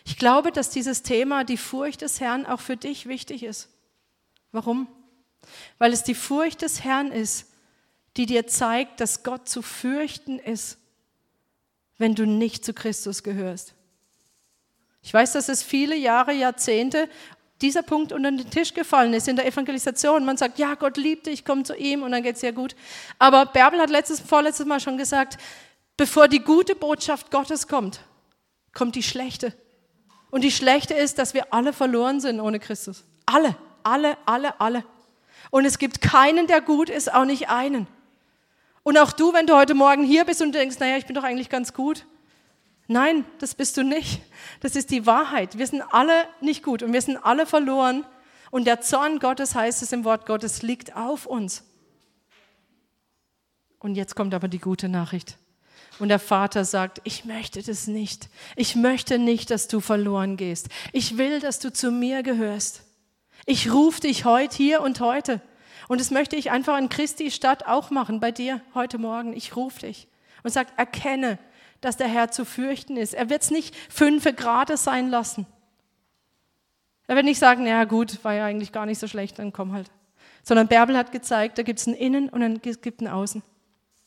[0.06, 3.70] Ich glaube, dass dieses Thema, die Furcht des Herrn, auch für dich wichtig ist.
[4.52, 4.88] Warum?
[5.80, 7.48] Weil es die Furcht des Herrn ist,
[8.18, 10.78] die dir zeigt, dass Gott zu fürchten ist
[12.02, 13.76] wenn du nicht zu Christus gehörst.
[15.04, 17.08] Ich weiß, dass es viele Jahre, Jahrzehnte
[17.62, 20.26] dieser Punkt unter den Tisch gefallen ist in der Evangelisation.
[20.26, 22.76] Man sagt, ja, Gott liebt dich, komm zu ihm und dann geht es dir gut.
[23.20, 25.38] Aber Bärbel hat letztes, vorletztes Mal schon gesagt,
[25.96, 28.02] bevor die gute Botschaft Gottes kommt,
[28.74, 29.54] kommt die schlechte.
[30.32, 33.04] Und die schlechte ist, dass wir alle verloren sind ohne Christus.
[33.28, 34.84] Alle, alle, alle, alle.
[35.52, 37.86] Und es gibt keinen, der gut ist, auch nicht einen.
[38.84, 41.24] Und auch du, wenn du heute Morgen hier bist und denkst, naja, ich bin doch
[41.24, 42.06] eigentlich ganz gut.
[42.88, 44.22] Nein, das bist du nicht.
[44.60, 45.58] Das ist die Wahrheit.
[45.58, 48.06] Wir sind alle nicht gut und wir sind alle verloren.
[48.50, 51.64] Und der Zorn Gottes, heißt es im Wort Gottes, liegt auf uns.
[53.80, 55.38] Und jetzt kommt aber die gute Nachricht.
[56.00, 58.30] Und der Vater sagt, ich möchte das nicht.
[58.56, 60.70] Ich möchte nicht, dass du verloren gehst.
[60.92, 62.84] Ich will, dass du zu mir gehörst.
[63.46, 65.42] Ich rufe dich heute hier und heute.
[65.92, 69.34] Und das möchte ich einfach in Christi Stadt auch machen, bei dir heute Morgen.
[69.36, 70.08] Ich rufe dich
[70.42, 71.38] und sage, erkenne,
[71.82, 73.14] dass der Herr zu fürchten ist.
[73.14, 75.46] Er wird es nicht fünf Grade sein lassen.
[77.08, 79.74] Er wird nicht sagen, ja gut, war ja eigentlich gar nicht so schlecht, dann komm
[79.74, 79.92] halt.
[80.44, 83.44] Sondern Bärbel hat gezeigt, da gibt es ein Innen und dann gibt ein Außen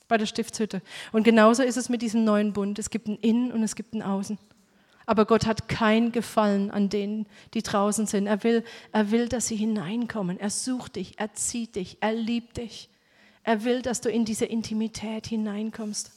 [0.09, 0.81] bei der Stiftshütte.
[1.12, 2.79] Und genauso ist es mit diesem neuen Bund.
[2.79, 4.38] Es gibt ein Innen und es gibt ein Außen.
[5.07, 8.27] Aber Gott hat kein Gefallen an denen, die draußen sind.
[8.27, 10.40] Er will, er will, dass sie hineinkommen.
[10.40, 12.88] Er sucht dich, er zieht dich, er liebt dich.
[13.43, 16.11] Er will, dass du in diese Intimität hineinkommst.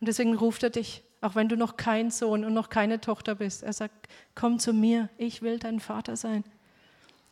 [0.00, 3.34] Und deswegen ruft er dich, auch wenn du noch kein Sohn und noch keine Tochter
[3.34, 3.62] bist.
[3.62, 6.44] Er sagt, komm zu mir, ich will dein Vater sein.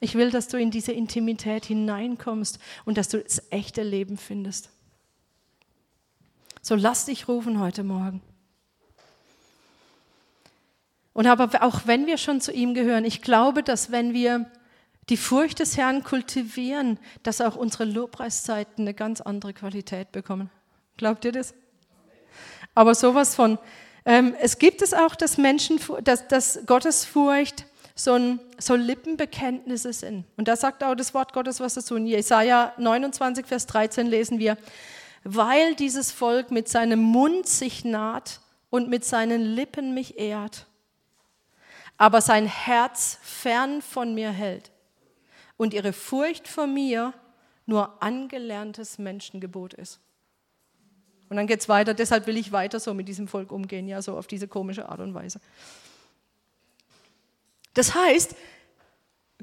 [0.01, 4.71] Ich will, dass du in diese Intimität hineinkommst und dass du das echte Leben findest.
[6.61, 8.23] So lass dich rufen heute Morgen.
[11.17, 14.51] Und aber auch wenn wir schon zu ihm gehören, ich glaube, dass wenn wir
[15.09, 20.51] die Furcht des Herrn kultivieren, dass auch unsere Lobpreiszeiten eine ganz andere Qualität bekommen.
[20.99, 21.55] Glaubt ihr das?
[22.75, 23.59] Aber sowas von.
[24.05, 30.27] Ähm, es gibt es auch, dass Menschen, dass, dass Gottesfurcht so, ein, so Lippenbekenntnisse sind.
[30.37, 31.97] Und da sagt auch das Wort Gottes was dazu.
[31.97, 34.59] In Jesaja 29, Vers 13 lesen wir,
[35.25, 40.67] weil dieses Volk mit seinem Mund sich naht und mit seinen Lippen mich ehrt,
[41.99, 44.71] aber sein Herz fern von mir hält
[45.57, 47.15] und ihre Furcht vor mir
[47.65, 50.01] nur angelerntes Menschengebot ist.
[51.29, 54.01] Und dann geht es weiter, deshalb will ich weiter so mit diesem Volk umgehen, ja,
[54.01, 55.41] so auf diese komische Art und Weise.
[57.75, 58.37] Das heißt,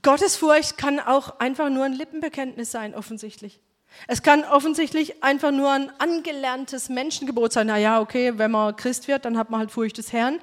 [0.01, 3.59] Gottesfurcht kann auch einfach nur ein Lippenbekenntnis sein, offensichtlich.
[4.07, 7.67] Es kann offensichtlich einfach nur ein angelerntes Menschengebot sein.
[7.67, 10.39] Naja, okay, wenn man Christ wird, dann hat man halt Furcht des Herrn.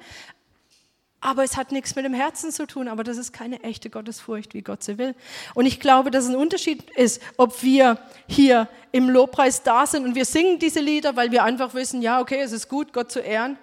[1.23, 4.55] Aber es hat nichts mit dem Herzen zu tun, aber das ist keine echte Gottesfurcht,
[4.55, 5.13] wie Gott sie will.
[5.53, 10.15] Und ich glaube, dass ein Unterschied ist, ob wir hier im Lobpreis da sind und
[10.15, 13.19] wir singen diese Lieder, weil wir einfach wissen, ja, okay, es ist gut, Gott zu
[13.19, 13.59] ehren.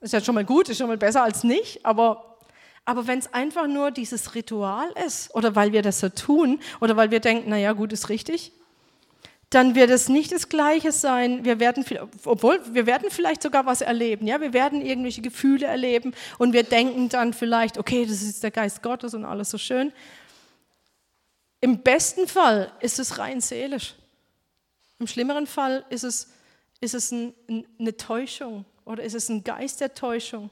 [0.00, 2.38] Ist ja schon mal gut, ist schon mal besser als nicht, aber,
[2.84, 6.96] aber wenn es einfach nur dieses Ritual ist oder weil wir das so tun oder
[6.96, 8.52] weil wir denken, naja, gut, ist richtig,
[9.50, 11.44] dann wird es nicht das Gleiche sein.
[11.44, 11.84] Wir werden,
[12.24, 14.28] obwohl wir werden vielleicht sogar was erleben.
[14.28, 18.52] Ja, wir werden irgendwelche Gefühle erleben und wir denken dann vielleicht, okay, das ist der
[18.52, 19.92] Geist Gottes und alles so schön.
[21.60, 23.96] Im besten Fall ist es rein seelisch.
[25.00, 26.28] Im schlimmeren Fall ist es,
[26.80, 27.34] ist es ein,
[27.78, 30.50] eine Täuschung oder ist es ein Geist der Täuschung,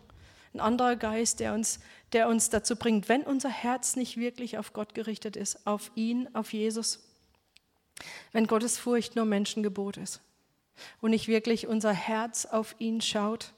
[0.54, 1.78] ein anderer Geist, der uns,
[2.12, 6.28] der uns dazu bringt, wenn unser Herz nicht wirklich auf Gott gerichtet ist, auf ihn,
[6.34, 7.07] auf Jesus
[8.32, 10.20] wenn Gottes Furcht nur Menschengebot ist
[11.00, 13.52] und nicht wirklich unser Herz auf ihn schaut.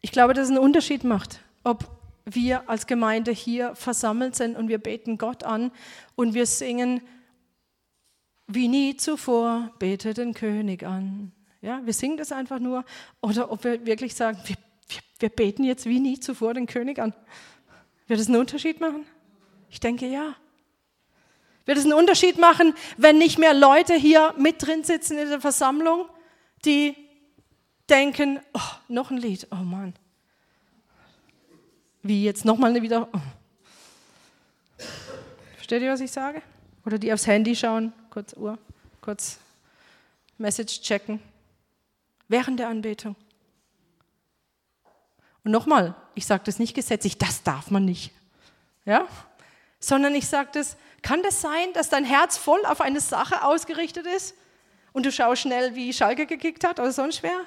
[0.00, 1.90] Ich glaube, dass es einen Unterschied macht, ob
[2.24, 5.72] wir als Gemeinde hier versammelt sind und wir beten Gott an
[6.14, 7.02] und wir singen,
[8.46, 11.32] wie nie zuvor, bete den König an.
[11.62, 12.84] Ja, wir singen das einfach nur
[13.20, 14.56] oder ob wir wirklich sagen, wir,
[14.88, 17.14] wir, wir beten jetzt wie nie zuvor den König an.
[18.06, 19.06] Wird es einen Unterschied machen?
[19.68, 20.34] Ich denke ja.
[21.66, 25.40] Wird es einen Unterschied machen, wenn nicht mehr Leute hier mit drin sitzen in der
[25.40, 26.08] Versammlung,
[26.64, 26.96] die
[27.88, 29.94] denken, oh, noch ein Lied, oh Mann.
[32.02, 33.08] Wie jetzt nochmal eine wieder.
[33.12, 33.18] Oh.
[35.56, 36.42] Versteht ihr, was ich sage?
[36.86, 38.58] Oder die aufs Handy schauen, kurz Uhr,
[39.00, 39.38] kurz
[40.38, 41.20] Message checken.
[42.28, 43.16] Während der Anbetung.
[45.44, 48.12] Und nochmal, ich sage das nicht gesetzlich, das darf man nicht.
[48.84, 49.06] Ja?
[49.78, 54.06] Sondern ich sage das, kann das sein, dass dein Herz voll auf eine Sache ausgerichtet
[54.06, 54.34] ist
[54.92, 57.40] und du schaust schnell, wie Schalke gekickt hat oder sonst wer?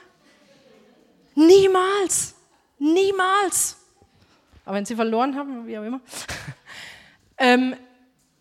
[1.36, 2.36] Niemals.
[2.80, 3.78] Niemals.
[4.66, 6.02] Aber wenn sie verloren haben, wie auch immer.
[7.38, 7.76] ähm,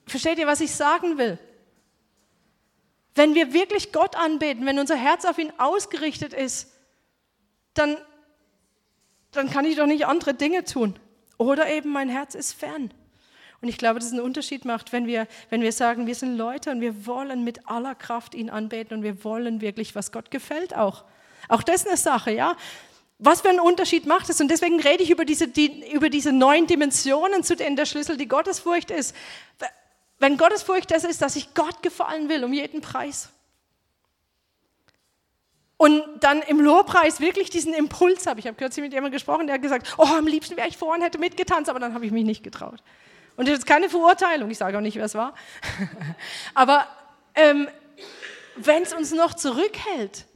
[0.07, 1.38] versteht ihr, was ich sagen will?
[3.14, 6.72] Wenn wir wirklich Gott anbeten, wenn unser Herz auf ihn ausgerichtet ist,
[7.75, 7.96] dann,
[9.33, 10.98] dann kann ich doch nicht andere Dinge tun.
[11.38, 12.92] Oder eben mein Herz ist fern.
[13.62, 16.37] Und ich glaube, dass es einen Unterschied macht, wenn wir, wenn wir sagen, wir sind
[16.37, 20.33] Leute und wir wollen mit aller Kraft ihn anbeten und wir wollen wirklich, was Gott
[20.33, 21.05] gefällt auch.
[21.48, 22.57] Auch das ist eine Sache, ja.
[23.20, 24.40] Was für einen Unterschied macht es?
[24.40, 28.16] Und deswegen rede ich über diese, die, über diese neuen Dimensionen, zu denen der Schlüssel
[28.16, 29.14] die Gottesfurcht ist.
[30.18, 33.29] Wenn Gottesfurcht das ist, dass ich Gott gefallen will, um jeden Preis.
[35.77, 38.40] Und dann im Lobpreis wirklich diesen Impuls habe.
[38.40, 41.03] Ich habe kürzlich mit jemandem gesprochen, der hat gesagt, oh, am liebsten wäre ich vorhin,
[41.03, 42.83] hätte mitgetanzt, aber dann habe ich mich nicht getraut.
[43.36, 45.34] Und das ist keine Verurteilung, ich sage auch nicht, wer es war.
[46.54, 46.86] Aber
[47.34, 47.68] ähm,
[48.56, 50.26] wenn es uns noch zurückhält,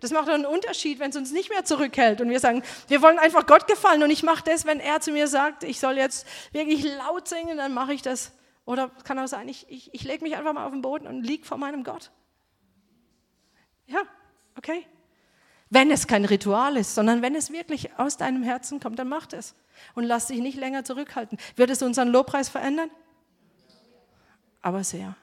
[0.00, 3.18] das macht einen Unterschied, wenn es uns nicht mehr zurückhält und wir sagen, wir wollen
[3.18, 6.26] einfach Gott gefallen und ich mache das, wenn er zu mir sagt, ich soll jetzt
[6.52, 8.32] wirklich laut singen, dann mache ich das.
[8.64, 11.22] Oder kann auch sein, ich, ich, ich lege mich einfach mal auf den Boden und
[11.22, 12.10] liege vor meinem Gott.
[13.86, 14.02] Ja,
[14.56, 14.86] okay.
[15.70, 19.32] Wenn es kein Ritual ist, sondern wenn es wirklich aus deinem Herzen kommt, dann mach
[19.32, 19.54] es.
[19.94, 21.38] Und lass dich nicht länger zurückhalten.
[21.56, 22.90] Wird es unseren Lobpreis verändern?
[24.62, 25.16] Aber sehr.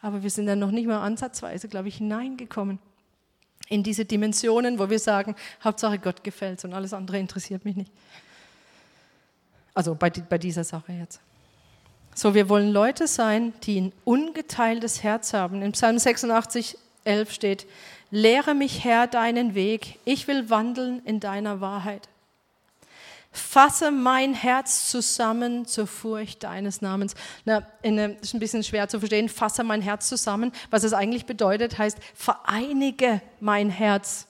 [0.00, 2.78] Aber wir sind dann noch nicht mal ansatzweise, glaube ich, hineingekommen
[3.68, 7.92] in diese Dimensionen, wo wir sagen, Hauptsache Gott gefällt und alles andere interessiert mich nicht.
[9.74, 11.20] Also bei, bei dieser Sache jetzt.
[12.14, 15.62] So, wir wollen Leute sein, die ein ungeteiltes Herz haben.
[15.62, 17.66] In Psalm 86, 11 steht,
[18.10, 22.08] lehre mich Herr deinen Weg, ich will wandeln in deiner Wahrheit.
[23.30, 27.14] Fasse mein Herz zusammen zur Furcht deines Namens.
[27.44, 29.28] Na, eine, ist ein bisschen schwer zu verstehen.
[29.28, 30.50] Fasse mein Herz zusammen.
[30.70, 34.26] Was es eigentlich bedeutet, heißt, vereinige mein Herz.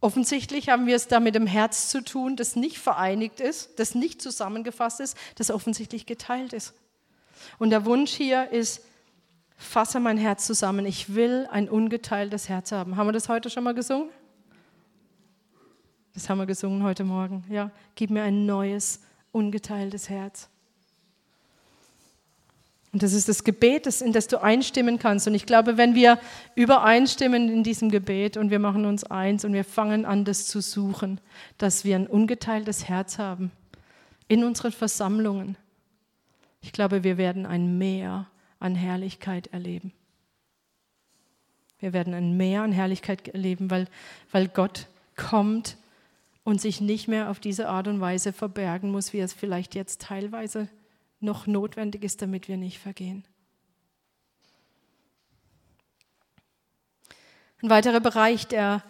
[0.00, 3.96] Offensichtlich haben wir es da mit dem Herz zu tun, das nicht vereinigt ist, das
[3.96, 6.74] nicht zusammengefasst ist, das offensichtlich geteilt ist.
[7.58, 8.84] Und der Wunsch hier ist,
[9.58, 10.86] fasse mein Herz zusammen.
[10.86, 12.96] Ich will ein ungeteiltes Herz haben.
[12.96, 14.08] Haben wir das heute schon mal gesungen?
[16.14, 17.44] Das haben wir gesungen heute Morgen.
[17.50, 20.48] Ja, gib mir ein neues, ungeteiltes Herz.
[22.92, 25.26] Und das ist das Gebet, in das du einstimmen kannst.
[25.28, 26.18] Und ich glaube, wenn wir
[26.54, 30.60] übereinstimmen in diesem Gebet und wir machen uns eins und wir fangen an, das zu
[30.60, 31.20] suchen,
[31.58, 33.50] dass wir ein ungeteiltes Herz haben
[34.26, 35.56] in unseren Versammlungen,
[36.60, 38.26] ich glaube, wir werden ein Meer
[38.58, 39.92] an Herrlichkeit erleben.
[41.78, 43.86] Wir werden ein Meer an Herrlichkeit erleben, weil,
[44.32, 45.76] weil Gott kommt
[46.44, 50.02] und sich nicht mehr auf diese Art und Weise verbergen muss, wie es vielleicht jetzt
[50.02, 50.68] teilweise
[51.20, 53.24] noch notwendig ist, damit wir nicht vergehen.
[57.60, 58.84] Ein weiterer Bereich, der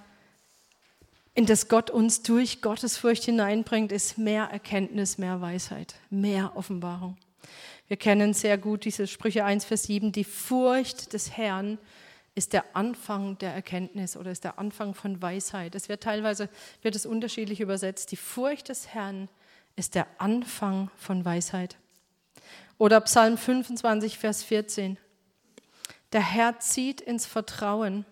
[1.34, 7.16] in das Gott uns durch Gottesfurcht hineinbringt, ist mehr Erkenntnis, mehr Weisheit, mehr Offenbarung.
[7.86, 11.78] Wir kennen sehr gut diese Sprüche 1, Vers 7, die Furcht des Herrn
[12.34, 15.74] ist der Anfang der Erkenntnis oder ist der Anfang von Weisheit.
[15.74, 16.48] Es wird teilweise
[16.82, 18.12] wird es unterschiedlich übersetzt.
[18.12, 19.28] Die Furcht des Herrn
[19.74, 21.76] ist der Anfang von Weisheit.
[22.78, 24.98] Oder Psalm 25, Vers 14.
[26.12, 28.06] Der Herr zieht ins Vertrauen.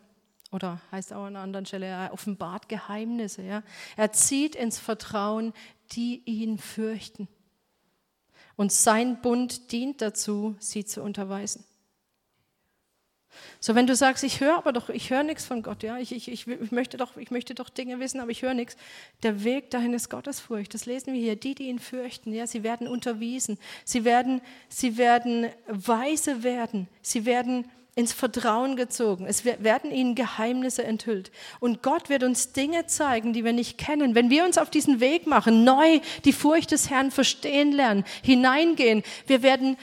[0.51, 3.43] Oder heißt auch an einer anderen Stelle, er offenbart Geheimnisse.
[3.43, 3.63] Ja?
[3.97, 5.53] Er zieht ins Vertrauen,
[5.93, 7.29] die ihn fürchten.
[8.57, 11.65] Und sein Bund dient dazu, sie zu unterweisen.
[13.61, 16.13] So, wenn du sagst, ich höre aber doch, ich höre nichts von Gott, ja, ich,
[16.13, 18.77] ich, ich, möchte doch, ich möchte doch Dinge wissen, aber ich höre nichts.
[19.23, 20.73] Der Weg dahin ist Gottesfurcht.
[20.73, 21.37] Das lesen wir hier.
[21.37, 23.59] Die, die ihn fürchten, ja, sie werden unterwiesen.
[23.85, 26.89] Sie werden, sie werden weise werden.
[27.03, 29.27] Sie werden ins Vertrauen gezogen.
[29.27, 31.33] Es werden ihnen Geheimnisse enthüllt.
[31.59, 34.15] Und Gott wird uns Dinge zeigen, die wir nicht kennen.
[34.15, 39.03] Wenn wir uns auf diesen Weg machen, neu die Furcht des Herrn verstehen lernen, hineingehen,
[39.27, 39.77] wir werden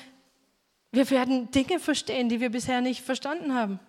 [0.94, 3.80] wir werden Dinge verstehen, die wir bisher nicht verstanden haben.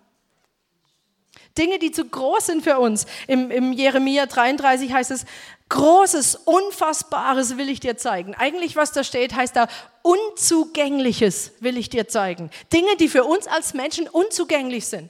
[1.55, 3.05] Dinge, die zu groß sind für uns.
[3.27, 5.25] Im, Im, Jeremia 33 heißt es,
[5.69, 8.33] Großes, Unfassbares will ich dir zeigen.
[8.33, 9.67] Eigentlich, was da steht, heißt da,
[10.05, 12.51] Unzugängliches will ich dir zeigen.
[12.71, 15.09] Dinge, die für uns als Menschen unzugänglich sind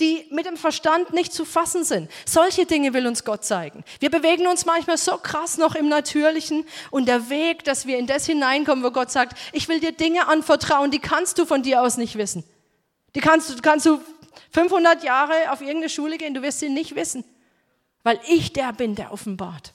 [0.00, 2.10] die mit dem Verstand nicht zu fassen sind.
[2.26, 3.84] Solche Dinge will uns Gott zeigen.
[4.00, 8.08] Wir bewegen uns manchmal so krass noch im Natürlichen und der Weg, dass wir in
[8.08, 11.82] das hineinkommen, wo Gott sagt, ich will dir Dinge anvertrauen, die kannst du von dir
[11.82, 12.42] aus nicht wissen.
[13.14, 14.00] Die kannst du, kannst du
[14.50, 17.24] 500 Jahre auf irgendeine Schule gehen, du wirst sie nicht wissen,
[18.02, 19.72] weil ich der bin, der offenbart.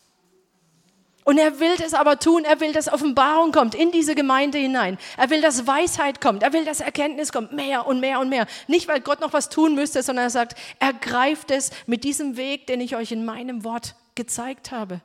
[1.27, 4.97] Und er will das aber tun, er will, dass Offenbarung kommt in diese Gemeinde hinein.
[5.17, 8.47] Er will, dass Weisheit kommt, er will, dass Erkenntnis kommt, mehr und mehr und mehr.
[8.67, 12.65] Nicht, weil Gott noch was tun müsste, sondern er sagt, ergreift es mit diesem Weg,
[12.67, 15.01] den ich euch in meinem Wort gezeigt habe.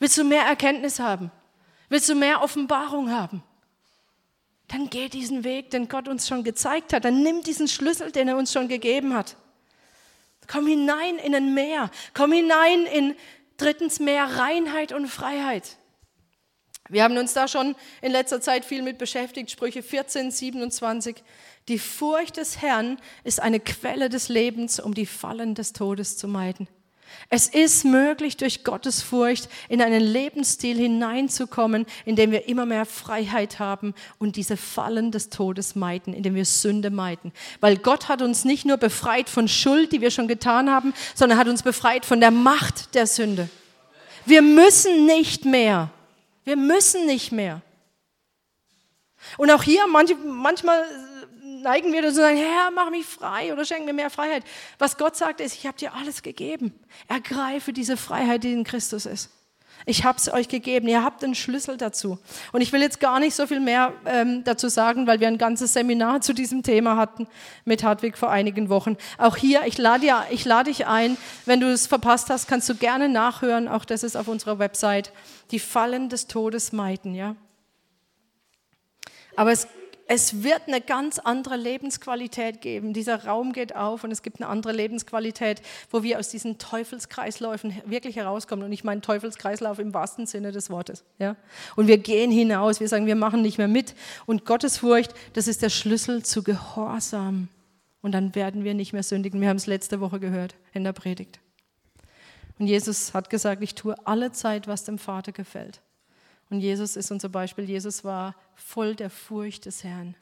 [0.00, 1.30] Willst du mehr Erkenntnis haben?
[1.90, 3.44] Willst du mehr Offenbarung haben?
[4.66, 7.04] Dann geh diesen Weg, den Gott uns schon gezeigt hat.
[7.04, 9.36] Dann nimm diesen Schlüssel, den er uns schon gegeben hat.
[10.48, 11.88] Komm hinein in ein Meer.
[12.14, 13.14] Komm hinein in
[13.60, 15.76] Drittens mehr Reinheit und Freiheit.
[16.88, 19.50] Wir haben uns da schon in letzter Zeit viel mit beschäftigt.
[19.50, 21.22] Sprüche 14, 27.
[21.68, 26.26] Die Furcht des Herrn ist eine Quelle des Lebens, um die Fallen des Todes zu
[26.26, 26.68] meiden.
[27.28, 32.86] Es ist möglich, durch Gottes Furcht in einen Lebensstil hineinzukommen, in dem wir immer mehr
[32.86, 37.32] Freiheit haben und diese Fallen des Todes meiden, in dem wir Sünde meiden.
[37.60, 41.38] Weil Gott hat uns nicht nur befreit von Schuld, die wir schon getan haben, sondern
[41.38, 43.48] hat uns befreit von der Macht der Sünde.
[44.26, 45.90] Wir müssen nicht mehr.
[46.44, 47.62] Wir müssen nicht mehr.
[49.36, 50.84] Und auch hier, manchmal
[51.62, 54.44] neigen wir dazu zu sagen, Herr, mach mich frei oder schenk mir mehr Freiheit.
[54.78, 56.72] Was Gott sagt ist, ich habe dir alles gegeben.
[57.08, 59.30] Ergreife diese Freiheit, die in Christus ist.
[59.86, 60.88] Ich habe es euch gegeben.
[60.88, 62.18] Ihr habt einen Schlüssel dazu.
[62.52, 65.38] Und ich will jetzt gar nicht so viel mehr ähm, dazu sagen, weil wir ein
[65.38, 67.26] ganzes Seminar zu diesem Thema hatten
[67.64, 68.98] mit Hartwig vor einigen Wochen.
[69.16, 71.16] Auch hier, ich lade, ja, ich lade dich ein.
[71.46, 73.68] Wenn du es verpasst hast, kannst du gerne nachhören.
[73.68, 75.12] Auch das ist auf unserer Website.
[75.50, 77.34] Die Fallen des Todes meiden, ja.
[79.34, 79.66] Aber es
[80.12, 82.92] es wird eine ganz andere Lebensqualität geben.
[82.92, 87.80] Dieser Raum geht auf und es gibt eine andere Lebensqualität, wo wir aus diesen Teufelskreisläufen
[87.86, 88.64] wirklich herauskommen.
[88.64, 91.04] Und ich meine Teufelskreislauf im wahrsten Sinne des Wortes.
[91.20, 91.36] Ja?
[91.76, 93.94] Und wir gehen hinaus, wir sagen, wir machen nicht mehr mit.
[94.26, 97.46] Und Gottesfurcht, das ist der Schlüssel zu Gehorsam.
[98.02, 99.40] Und dann werden wir nicht mehr sündigen.
[99.40, 101.38] Wir haben es letzte Woche gehört in der Predigt.
[102.58, 105.80] Und Jesus hat gesagt, ich tue alle Zeit, was dem Vater gefällt.
[106.50, 107.64] Und Jesus ist unser Beispiel.
[107.64, 110.16] Jesus war voll der Furcht des Herrn.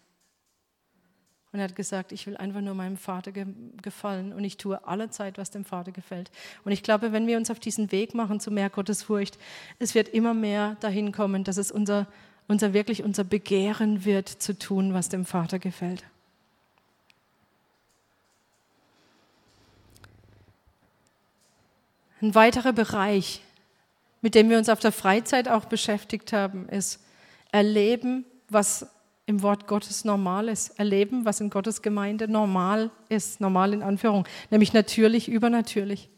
[1.51, 3.47] Und er hat gesagt, ich will einfach nur meinem Vater ge
[3.81, 6.31] gefallen und ich tue alle Zeit, was dem Vater gefällt.
[6.65, 9.39] Und ich glaube, wenn wir uns auf diesen Weg machen zu mehr Gottesfurcht,
[9.79, 12.07] es wird immer mehr dahin kommen, dass es unser,
[12.49, 16.05] unser wirklich unser Begehren wird, zu tun, was dem Vater gefällt.
[22.21, 23.41] Ein weiterer Bereich,
[24.21, 27.01] mit dem wir uns auf der Freizeit auch beschäftigt haben, ist
[27.53, 28.87] erleben, was
[29.27, 30.79] im Wort Gottes normal ist.
[30.79, 33.41] Erleben, was in Gottes Gemeinde normal ist.
[33.41, 34.27] Normal in Anführung.
[34.51, 36.09] Nämlich natürlich, übernatürlich.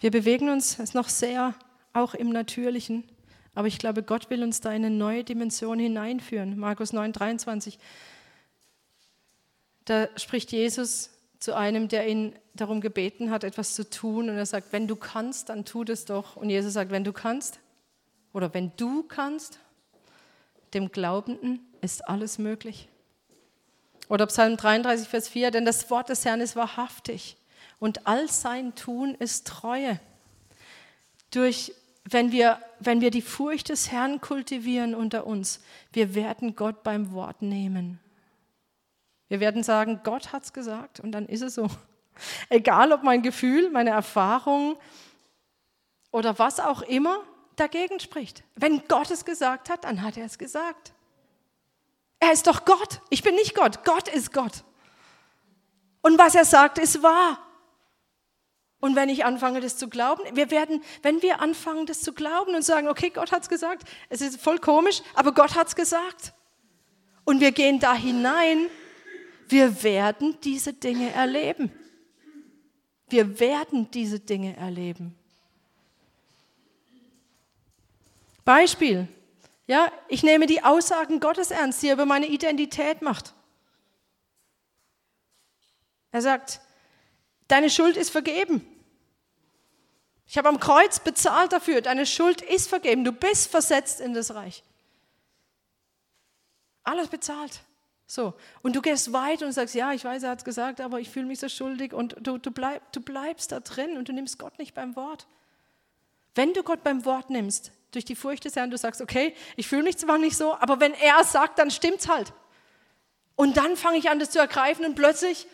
[0.00, 1.54] Wir bewegen uns noch sehr
[1.92, 3.04] auch im Natürlichen.
[3.54, 6.58] Aber ich glaube, Gott will uns da in eine neue Dimension hineinführen.
[6.58, 7.78] Markus 9, 23.
[9.84, 11.10] Da spricht Jesus
[11.42, 14.30] zu einem, der ihn darum gebeten hat, etwas zu tun.
[14.30, 16.36] Und er sagt, wenn du kannst, dann tu das doch.
[16.36, 17.58] Und Jesus sagt, wenn du kannst
[18.32, 19.58] oder wenn du kannst,
[20.72, 22.88] dem Glaubenden ist alles möglich.
[24.08, 27.36] Oder Psalm 33, Vers 4, denn das Wort des Herrn ist wahrhaftig
[27.80, 29.98] und all sein Tun ist Treue.
[31.32, 31.72] Durch,
[32.04, 35.60] wenn, wir, wenn wir die Furcht des Herrn kultivieren unter uns,
[35.92, 37.98] wir werden Gott beim Wort nehmen.
[39.32, 41.66] Wir werden sagen, Gott hat es gesagt und dann ist es so.
[42.50, 44.76] Egal ob mein Gefühl, meine Erfahrung
[46.10, 47.18] oder was auch immer
[47.56, 48.44] dagegen spricht.
[48.56, 50.92] Wenn Gott es gesagt hat, dann hat er es gesagt.
[52.20, 53.00] Er ist doch Gott.
[53.08, 53.86] Ich bin nicht Gott.
[53.86, 54.64] Gott ist Gott.
[56.02, 57.38] Und was er sagt, ist wahr.
[58.80, 62.54] Und wenn ich anfange, das zu glauben, wir werden, wenn wir anfangen, das zu glauben
[62.54, 65.74] und sagen, okay, Gott hat es gesagt, es ist voll komisch, aber Gott hat es
[65.74, 66.34] gesagt.
[67.24, 68.68] Und wir gehen da hinein,
[69.52, 71.70] wir werden diese Dinge erleben.
[73.08, 75.14] Wir werden diese Dinge erleben.
[78.44, 79.06] Beispiel.
[79.66, 83.34] Ja, ich nehme die Aussagen Gottes ernst, die er über meine Identität macht.
[86.10, 86.60] Er sagt,
[87.48, 88.66] deine Schuld ist vergeben.
[90.26, 94.34] Ich habe am Kreuz bezahlt dafür, deine Schuld ist vergeben, du bist versetzt in das
[94.34, 94.62] Reich.
[96.84, 97.60] Alles bezahlt.
[98.06, 101.00] So, und du gehst weit und sagst, ja, ich weiß, er hat es gesagt, aber
[101.00, 104.12] ich fühle mich so schuldig und du, du, bleib, du bleibst da drin und du
[104.12, 105.26] nimmst Gott nicht beim Wort.
[106.34, 109.68] Wenn du Gott beim Wort nimmst, durch die Furcht des Herrn, du sagst, okay, ich
[109.68, 112.32] fühle mich zwar nicht so, aber wenn er es sagt, dann stimmt's halt.
[113.36, 115.46] Und dann fange ich an, das zu ergreifen und plötzlich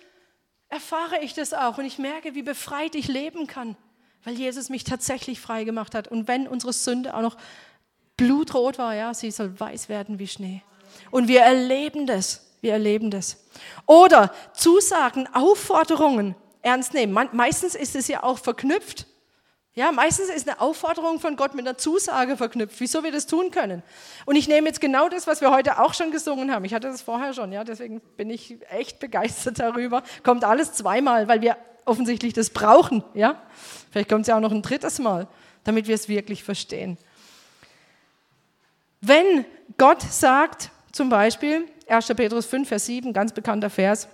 [0.68, 3.76] erfahre ich das auch und ich merke, wie befreit ich leben kann,
[4.24, 6.08] weil Jesus mich tatsächlich frei gemacht hat.
[6.08, 7.36] Und wenn unsere Sünde auch noch
[8.16, 10.62] blutrot war, ja, sie soll weiß werden wie Schnee.
[11.10, 12.44] Und wir erleben das.
[12.60, 13.36] Wir erleben das.
[13.86, 17.28] Oder Zusagen, Aufforderungen ernst nehmen.
[17.32, 19.06] meistens ist es ja auch verknüpft.
[19.74, 23.52] Ja, meistens ist eine Aufforderung von Gott mit einer Zusage verknüpft, wieso wir das tun
[23.52, 23.84] können.
[24.26, 26.64] Und ich nehme jetzt genau das, was wir heute auch schon gesungen haben.
[26.64, 30.02] Ich hatte das vorher schon, ja, deswegen bin ich echt begeistert darüber.
[30.24, 33.40] Kommt alles zweimal, weil wir offensichtlich das brauchen, ja.
[33.92, 35.28] Vielleicht kommt es ja auch noch ein drittes Mal,
[35.62, 36.98] damit wir es wirklich verstehen.
[39.00, 39.44] Wenn
[39.76, 42.06] Gott sagt, zum Beispiel, 1.
[42.08, 44.08] Petrus 5, Vers 7, ganz bekannter Vers.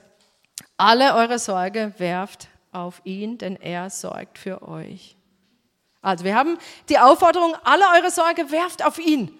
[0.76, 5.16] Alle eure Sorge werft auf ihn, denn er sorgt für euch.
[6.02, 6.58] Also wir haben
[6.88, 9.30] die Aufforderung, alle eure Sorge werft auf ihn.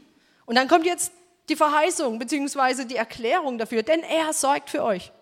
[0.46, 1.12] Und dann kommt jetzt
[1.48, 2.84] die Verheißung bzw.
[2.84, 5.12] die Erklärung dafür, denn er sorgt für euch.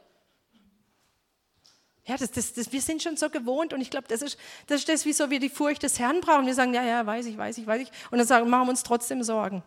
[2.04, 4.36] Ja, das, das, das, wir sind schon so gewohnt und ich glaube, das ist,
[4.66, 6.46] das ist das, wieso wir die Furcht des Herrn brauchen.
[6.46, 7.88] Wir sagen, ja, ja, weiß ich, weiß ich, weiß ich.
[8.10, 9.62] Und dann sagen, machen wir uns trotzdem Sorgen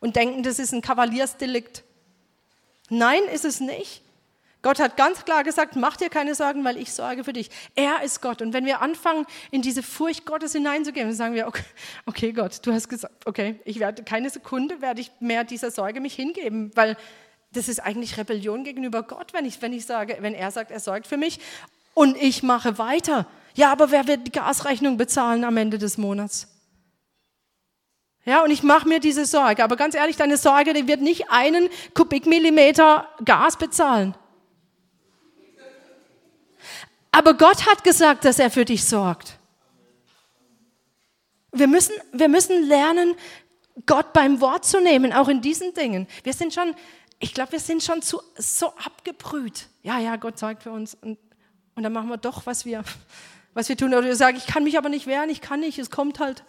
[0.00, 1.84] und denken, das ist ein Kavaliersdelikt.
[2.88, 4.02] Nein, ist es nicht.
[4.60, 7.48] Gott hat ganz klar gesagt, mach dir keine Sorgen, weil ich sorge für dich.
[7.76, 8.42] Er ist Gott.
[8.42, 11.62] Und wenn wir anfangen, in diese Furcht Gottes hineinzugehen, dann sagen wir, okay,
[12.06, 16.00] okay, Gott, du hast gesagt, okay, ich werde keine Sekunde werde ich mehr dieser Sorge
[16.00, 16.96] mich hingeben, weil
[17.52, 20.80] das ist eigentlich Rebellion gegenüber Gott, wenn ich, wenn ich sage, wenn er sagt, er
[20.80, 21.38] sorgt für mich
[21.94, 23.26] und ich mache weiter.
[23.54, 26.48] Ja, aber wer wird die Gasrechnung bezahlen am Ende des Monats?
[28.28, 29.64] Ja, und ich mache mir diese Sorge.
[29.64, 34.14] Aber ganz ehrlich, deine Sorge, die wird nicht einen Kubikmillimeter Gas bezahlen.
[37.10, 39.38] Aber Gott hat gesagt, dass er für dich sorgt.
[41.52, 43.14] Wir müssen, wir müssen lernen,
[43.86, 46.06] Gott beim Wort zu nehmen, auch in diesen Dingen.
[46.22, 46.74] Wir sind schon,
[47.20, 49.68] ich glaube, wir sind schon zu, so abgebrüht.
[49.82, 50.94] Ja, ja, Gott sorgt für uns.
[51.00, 51.18] Und,
[51.76, 52.84] und dann machen wir doch, was wir,
[53.54, 53.94] was wir tun.
[53.94, 56.44] Oder wir sagen, ich kann mich aber nicht wehren, ich kann nicht, es kommt halt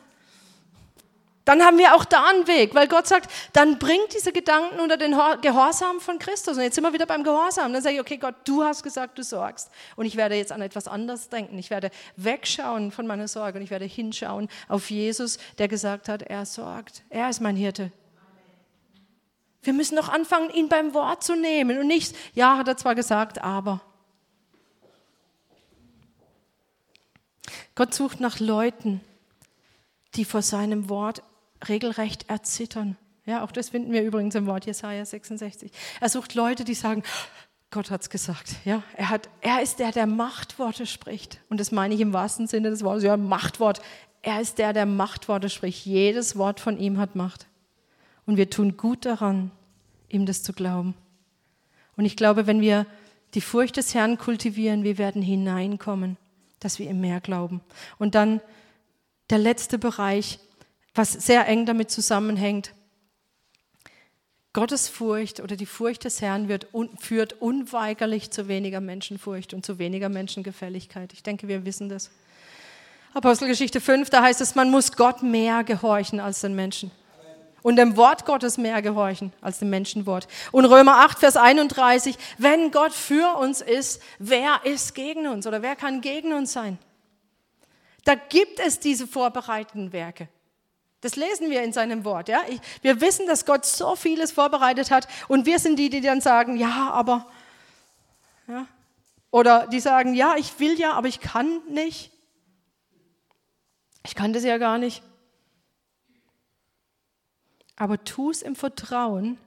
[1.50, 4.98] dann haben wir auch da einen Weg, weil Gott sagt, dann bringt diese Gedanken unter
[4.98, 6.58] den Gehorsam von Christus.
[6.58, 7.74] Und jetzt sind wir wieder beim Gehorsam.
[7.74, 9.72] Dann sage ich, okay, Gott, du hast gesagt, du sorgst.
[9.96, 11.58] Und ich werde jetzt an etwas anderes denken.
[11.58, 16.22] Ich werde wegschauen von meiner Sorge und ich werde hinschauen auf Jesus, der gesagt hat,
[16.22, 17.02] er sorgt.
[17.10, 17.92] Er ist mein Hirte.
[19.64, 22.94] Wir müssen noch anfangen, ihn beim Wort zu nehmen und nicht, ja, hat er zwar
[22.94, 23.82] gesagt, aber.
[27.74, 29.02] Gott sucht nach Leuten,
[30.14, 31.24] die vor seinem Wort
[31.68, 32.98] regelrecht erzittern.
[33.26, 35.72] Ja, auch das finden wir übrigens im Wort Jesaja 66.
[36.00, 37.04] Er sucht Leute, die sagen,
[37.72, 38.56] Gott hat es gesagt.
[38.66, 41.40] Ja, er, hat, er ist der, der Machtworte spricht.
[41.50, 43.04] Und das meine ich im wahrsten Sinne des Wortes.
[43.04, 43.82] Ja, Machtwort.
[44.22, 45.86] Er ist der, der Machtworte spricht.
[45.86, 47.48] Jedes Wort von ihm hat Macht.
[48.26, 49.52] Und wir tun gut daran,
[50.08, 50.96] ihm das zu glauben.
[51.96, 52.88] Und ich glaube, wenn wir
[53.36, 56.18] die Furcht des Herrn kultivieren, wir werden hineinkommen,
[56.60, 57.62] dass wir ihm mehr glauben.
[58.00, 58.42] Und dann
[59.30, 60.40] der letzte Bereich,
[61.00, 62.74] was sehr eng damit zusammenhängt.
[64.52, 66.68] Gottes Furcht oder die Furcht des Herrn wird,
[67.00, 71.14] führt unweigerlich zu weniger Menschenfurcht und zu weniger Menschengefälligkeit.
[71.14, 72.12] Ich denke, wir wissen das.
[73.14, 76.92] Apostelgeschichte 5, da heißt es, man muss Gott mehr gehorchen als den Menschen.
[77.62, 80.28] Und dem Wort Gottes mehr gehorchen als dem Menschenwort.
[80.52, 85.62] Und Römer 8, Vers 31, wenn Gott für uns ist, wer ist gegen uns oder
[85.62, 86.78] wer kann gegen uns sein?
[88.04, 90.28] Da gibt es diese vorbereiteten Werke.
[91.02, 92.28] Das lesen wir in seinem Wort.
[92.28, 92.42] Ja?
[92.82, 96.58] wir wissen, dass Gott so vieles vorbereitet hat und wir sind die, die dann sagen,
[96.58, 97.26] ja, aber,
[98.48, 98.68] ja?
[99.32, 102.12] oder die sagen, ja, ich will ja, aber ich kann nicht.
[104.06, 105.04] Ich kann das ja gar nicht.
[107.76, 109.38] Aber tu es im Vertrauen,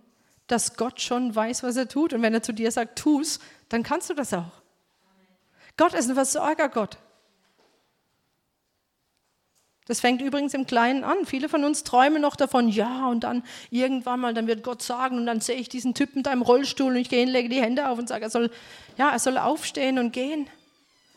[0.47, 2.13] dass Gott schon weiß, was er tut.
[2.13, 4.63] Und wenn er zu dir sagt, tu es, dann kannst du das auch.
[5.77, 6.99] Gott ist ein Versorgergott.
[9.89, 11.26] Das fängt übrigens im Kleinen an.
[11.26, 15.16] Viele von uns träumen noch davon, ja, und dann irgendwann mal, dann wird Gott sagen,
[15.18, 17.61] und dann sehe ich diesen Typen da im Rollstuhl und ich gehe hin, lege die
[17.61, 18.51] Hände auf und sage, er soll,
[18.97, 20.47] ja, er soll aufstehen und gehen.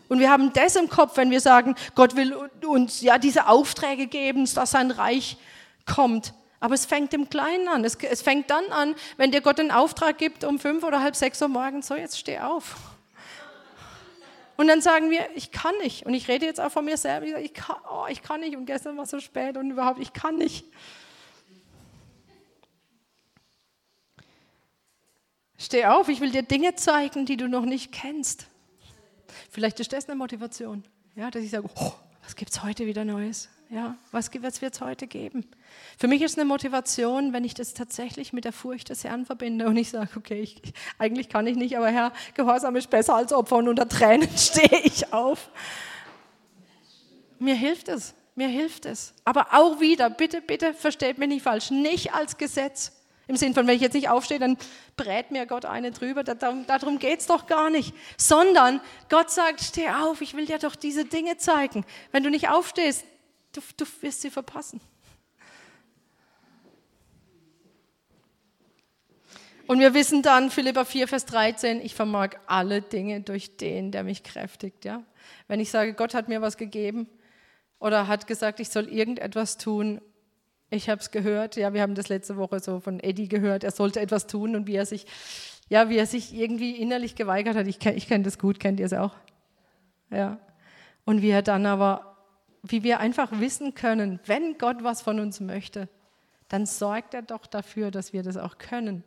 [0.10, 2.36] Und wir haben das im Kopf, wenn wir sagen, Gott will
[2.66, 5.38] uns ja diese Aufträge geben, dass sein Reich
[5.86, 6.34] kommt.
[6.60, 7.84] Aber es fängt im Kleinen an.
[7.84, 11.16] Es, es fängt dann an, wenn dir Gott einen Auftrag gibt um fünf oder halb
[11.16, 12.76] sechs Uhr morgens, so jetzt steh auf.
[14.58, 16.06] Und dann sagen wir, ich kann nicht.
[16.06, 17.40] Und ich rede jetzt auch von mir selber.
[17.40, 18.56] Ich, kann, oh, ich kann nicht.
[18.56, 20.66] Und gestern war es so spät und überhaupt, ich kann nicht.
[25.58, 28.48] Steh auf, ich will dir Dinge zeigen, die du noch nicht kennst.
[29.50, 30.84] Vielleicht ist das eine Motivation,
[31.16, 31.94] ja, dass ich sage, oh,
[32.26, 33.50] was gibt es heute wieder Neues?
[33.70, 35.46] Ja, was wird es heute geben?
[35.98, 39.68] Für mich ist eine Motivation, wenn ich das tatsächlich mit der Furcht des Herrn verbinde
[39.68, 40.62] und ich sage, okay, ich,
[40.98, 44.82] eigentlich kann ich nicht, aber Herr, Gehorsam ist besser als Opfer und unter Tränen stehe
[44.84, 45.50] ich auf.
[47.40, 49.14] Mir hilft es, mir hilft es.
[49.24, 52.92] Aber auch wieder, bitte, bitte versteht mich nicht falsch, nicht als Gesetz.
[53.28, 54.58] Im Sinn von, wenn ich jetzt nicht aufstehe, dann
[54.98, 56.24] brät mir Gott eine drüber.
[56.24, 57.94] Darum, geht es doch gar nicht.
[58.18, 61.86] Sondern Gott sagt, steh auf, ich will dir doch diese Dinge zeigen.
[62.12, 63.04] Wenn du nicht aufstehst,
[63.56, 64.82] Du, du wirst sie verpassen.
[69.66, 74.04] Und wir wissen dann, Philippa 4, Vers 13, ich vermag alle Dinge durch den, der
[74.04, 74.84] mich kräftigt.
[74.84, 75.04] Ja?
[75.48, 77.10] Wenn ich sage, Gott hat mir was gegeben
[77.80, 80.02] oder hat gesagt, ich soll irgendetwas tun,
[80.76, 83.72] ich habe es gehört, ja, wir haben das letzte Woche so von Eddie gehört, er
[83.72, 85.06] sollte etwas tun und wie er sich,
[85.70, 87.68] ja, wie er sich irgendwie innerlich geweigert hat.
[87.68, 89.14] Ich kenne ich kenn das gut, kennt ihr es auch?
[90.12, 90.40] Ja.
[91.06, 92.16] Und wie er dann aber
[92.70, 95.88] wie wir einfach wissen können, wenn Gott was von uns möchte,
[96.48, 99.04] dann sorgt er doch dafür, dass wir das auch können.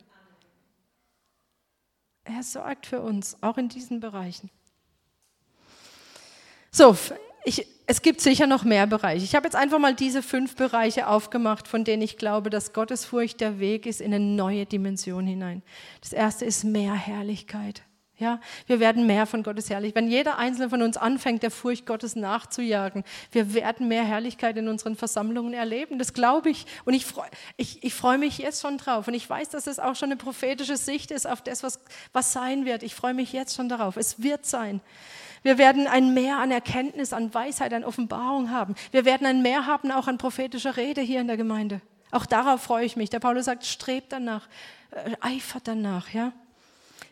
[2.23, 4.49] Er sorgt für uns, auch in diesen Bereichen.
[6.71, 6.95] So,
[7.43, 9.23] ich, es gibt sicher noch mehr Bereiche.
[9.23, 13.41] Ich habe jetzt einfach mal diese fünf Bereiche aufgemacht, von denen ich glaube, dass Gottesfurcht
[13.41, 15.63] der Weg ist in eine neue Dimension hinein.
[16.01, 17.83] Das erste ist mehr Herrlichkeit.
[18.19, 20.03] Ja, wir werden mehr von Gottes Herrlichkeit.
[20.03, 24.67] Wenn jeder einzelne von uns anfängt, der Furcht Gottes nachzujagen, wir werden mehr Herrlichkeit in
[24.67, 25.97] unseren Versammlungen erleben.
[25.97, 26.65] Das glaube ich.
[26.83, 29.07] Und ich freue ich, ich freu mich jetzt schon drauf.
[29.07, 31.79] Und ich weiß, dass es auch schon eine prophetische Sicht ist auf das, was,
[32.11, 32.83] was sein wird.
[32.83, 33.95] Ich freue mich jetzt schon darauf.
[33.95, 34.81] Es wird sein.
[35.43, 38.75] Wir werden ein Mehr an Erkenntnis, an Weisheit, an Offenbarung haben.
[38.91, 41.81] Wir werden ein Mehr haben auch an prophetischer Rede hier in der Gemeinde.
[42.11, 43.09] Auch darauf freue ich mich.
[43.09, 44.47] Der Paulus sagt, strebt danach,
[44.91, 46.33] äh, eifert danach, ja.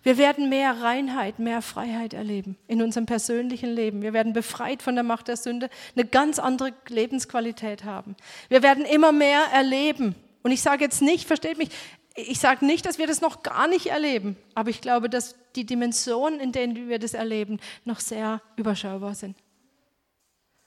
[0.03, 4.01] Wir werden mehr Reinheit, mehr Freiheit erleben in unserem persönlichen Leben.
[4.01, 8.15] Wir werden befreit von der Macht der Sünde, eine ganz andere Lebensqualität haben.
[8.47, 10.15] Wir werden immer mehr erleben.
[10.43, 11.69] Und ich sage jetzt nicht, versteht mich,
[12.17, 15.65] ich sage nicht, dass wir das noch gar nicht erleben, aber ich glaube, dass die
[15.65, 19.37] Dimensionen, in denen wir das erleben, noch sehr überschaubar sind.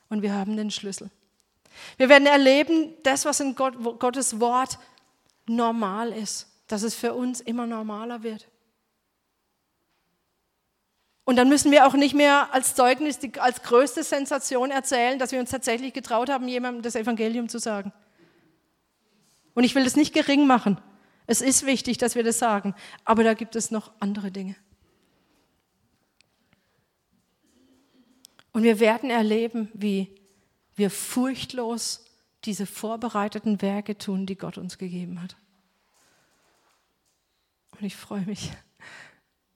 [0.09, 1.11] Und wir haben den Schlüssel.
[1.97, 4.79] Wir werden erleben, das, was in Gott, Gottes Wort
[5.47, 8.49] normal ist, dass es für uns immer normaler wird.
[11.25, 15.41] Und dann müssen wir auch nicht mehr als Zeugnis, als größte Sensation erzählen, dass wir
[15.41, 17.93] uns tatsächlich getraut haben, jemandem das Evangelium zu sagen.
[19.55, 20.81] Und ich will das nicht gering machen.
[21.31, 22.75] Es ist wichtig, dass wir das sagen.
[23.05, 24.57] Aber da gibt es noch andere Dinge.
[28.51, 30.13] Und wir werden erleben, wie
[30.75, 32.05] wir furchtlos
[32.47, 35.37] diese vorbereiteten Werke tun, die Gott uns gegeben hat.
[37.79, 38.51] Und ich freue mich.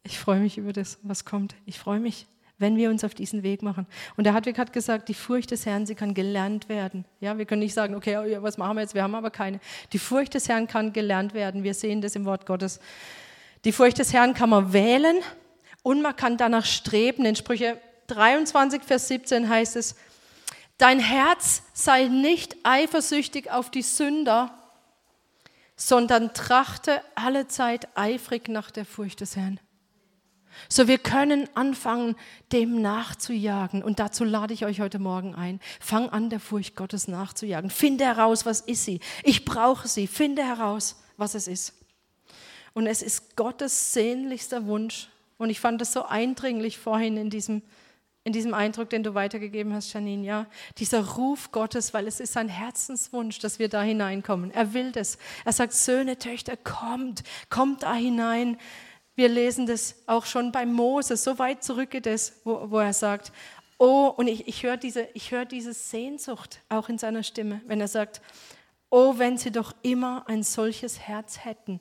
[0.04, 1.56] Ich freue mich über das, was kommt.
[1.66, 2.28] Ich freue mich,
[2.58, 3.86] wenn wir uns auf diesen Weg machen.
[4.16, 7.04] Und der Hartwig hat gesagt, die Furcht des Herrn, sie kann gelernt werden.
[7.20, 8.94] Ja, wir können nicht sagen, okay, was machen wir jetzt?
[8.94, 9.60] Wir haben aber keine.
[9.92, 11.64] Die Furcht des Herrn kann gelernt werden.
[11.64, 12.80] Wir sehen das im Wort Gottes.
[13.64, 15.16] Die Furcht des Herrn kann man wählen
[15.82, 17.24] und man kann danach streben.
[17.24, 19.96] In Sprüche 23, Vers 17 heißt es,
[20.78, 24.54] dein Herz sei nicht eifersüchtig auf die Sünder,
[25.76, 29.58] sondern trachte alle Zeit eifrig nach der Furcht des Herrn.
[30.68, 32.16] So, wir können anfangen,
[32.52, 33.82] dem nachzujagen.
[33.82, 35.60] Und dazu lade ich euch heute Morgen ein.
[35.80, 37.70] Fang an, der Furcht Gottes nachzujagen.
[37.70, 39.00] Finde heraus, was ist sie.
[39.22, 40.06] Ich brauche sie.
[40.06, 41.74] Finde heraus, was es ist.
[42.72, 45.08] Und es ist Gottes sehnlichster Wunsch.
[45.38, 47.62] Und ich fand das so eindringlich vorhin in diesem,
[48.24, 50.24] in diesem Eindruck, den du weitergegeben hast, Janine.
[50.24, 50.46] Ja,
[50.78, 54.50] dieser Ruf Gottes, weil es ist sein Herzenswunsch, dass wir da hineinkommen.
[54.50, 55.18] Er will das.
[55.44, 58.58] Er sagt, Söhne, Töchter, kommt, kommt da hinein.
[59.16, 62.92] Wir lesen das auch schon bei Moses, so weit zurück geht es, wo, wo er
[62.92, 63.32] sagt,
[63.78, 67.88] oh, und ich, ich höre diese, hör diese Sehnsucht auch in seiner Stimme, wenn er
[67.88, 68.20] sagt,
[68.90, 71.80] oh, wenn sie doch immer ein solches Herz hätten,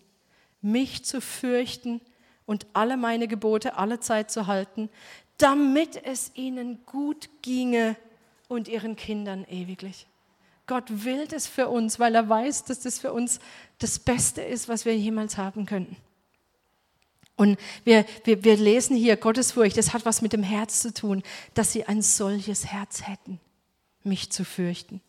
[0.62, 2.02] mich zu fürchten
[2.46, 4.90] und alle meine Gebote alle Zeit zu halten,
[5.38, 7.96] damit es ihnen gut ginge
[8.48, 10.08] und ihren Kindern ewiglich.
[10.66, 13.40] Gott will das für uns, weil er weiß, dass das für uns
[13.80, 15.98] das Beste ist, was wir jemals haben könnten.
[17.36, 21.24] Und wir, wir, wir lesen hier Gottesfurcht, das hat was mit dem Herz zu tun,
[21.54, 23.40] dass sie ein solches Herz hätten,
[24.04, 25.02] mich zu fürchten.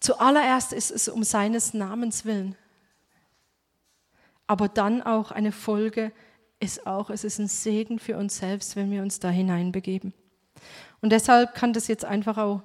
[0.00, 2.56] Zuallererst ist es um seines Namens willen.
[4.46, 6.10] Aber dann auch eine Folge
[6.58, 10.12] ist auch, es ist ein Segen für uns selbst, wenn wir uns da hineinbegeben.
[11.00, 12.62] Und deshalb kann das jetzt einfach auch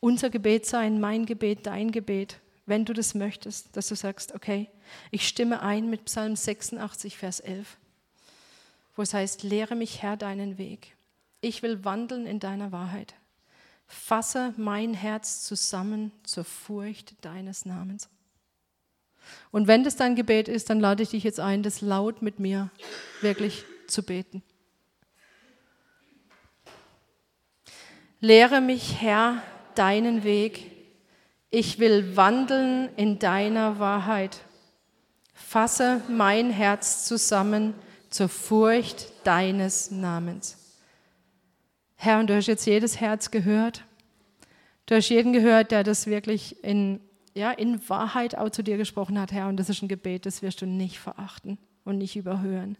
[0.00, 4.68] unser Gebet sein, mein Gebet, dein Gebet, wenn du das möchtest, dass du sagst, okay,
[5.10, 7.78] ich stimme ein mit Psalm 86, Vers 11
[8.94, 10.96] wo es heißt, lehre mich Herr deinen Weg.
[11.40, 13.14] Ich will wandeln in deiner Wahrheit.
[13.86, 18.08] Fasse mein Herz zusammen zur Furcht deines Namens.
[19.50, 22.38] Und wenn das dein Gebet ist, dann lade ich dich jetzt ein, das laut mit
[22.38, 22.70] mir
[23.20, 24.42] wirklich zu beten.
[28.20, 29.42] Lehre mich, Herr,
[29.74, 30.70] deinen Weg.
[31.50, 34.40] Ich will wandeln in deiner Wahrheit.
[35.34, 37.74] Fasse mein Herz zusammen
[38.12, 40.58] zur Furcht deines Namens.
[41.96, 43.84] Herr, und du hast jetzt jedes Herz gehört.
[44.86, 47.00] Du hast jeden gehört, der das wirklich in,
[47.34, 49.48] ja, in Wahrheit auch zu dir gesprochen hat, Herr.
[49.48, 52.76] Und das ist ein Gebet, das wirst du nicht verachten und nicht überhören.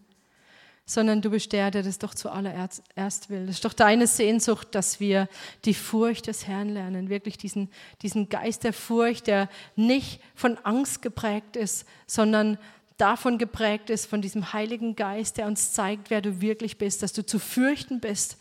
[0.85, 3.45] Sondern du bist der, der das doch zuallererst erst will.
[3.45, 5.29] Das ist doch deine Sehnsucht, dass wir
[5.63, 7.09] die Furcht des Herrn lernen.
[7.09, 7.69] Wirklich diesen,
[8.01, 12.57] diesen Geist der Furcht, der nicht von Angst geprägt ist, sondern
[13.03, 17.11] davon geprägt ist, von diesem Heiligen Geist, der uns zeigt, wer du wirklich bist, dass
[17.11, 18.37] du zu fürchten bist,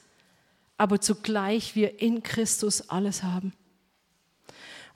[0.79, 3.55] aber zugleich wir in Christus alles haben.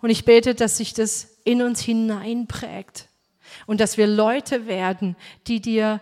[0.00, 3.08] Und ich bete, dass sich das in uns hineinprägt
[3.66, 5.16] und dass wir Leute werden,
[5.48, 6.00] die dir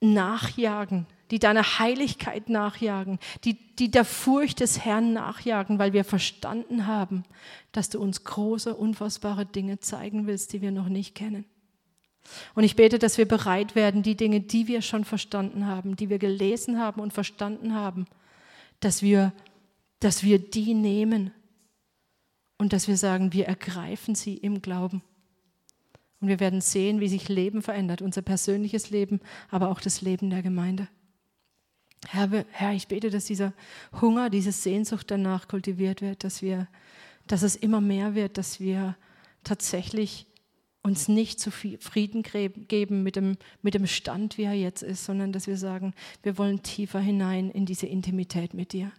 [0.00, 6.86] nachjagen, die deiner Heiligkeit nachjagen, die, die der Furcht des Herrn nachjagen, weil wir verstanden
[6.86, 7.24] haben,
[7.72, 11.44] dass du uns große, unfassbare Dinge zeigen willst, die wir noch nicht kennen.
[12.54, 16.10] Und ich bete, dass wir bereit werden, die Dinge, die wir schon verstanden haben, die
[16.10, 18.06] wir gelesen haben und verstanden haben,
[18.80, 19.32] dass wir,
[20.00, 21.32] dass wir die nehmen
[22.58, 25.02] und dass wir sagen, wir ergreifen sie im Glauben.
[26.20, 29.20] Und wir werden sehen, wie sich Leben verändert, unser persönliches Leben,
[29.50, 30.88] aber auch das Leben der Gemeinde.
[32.08, 33.52] Herr, Herr, ich bete, dass dieser
[34.00, 36.68] Hunger, diese Sehnsucht danach kultiviert wird, dass wir,
[37.26, 38.96] dass es immer mehr wird, dass wir
[39.44, 40.26] tatsächlich
[40.86, 45.48] uns nicht zufrieden geben mit dem, mit dem Stand, wie er jetzt ist, sondern dass
[45.48, 48.92] wir sagen, wir wollen tiefer hinein in diese Intimität mit dir.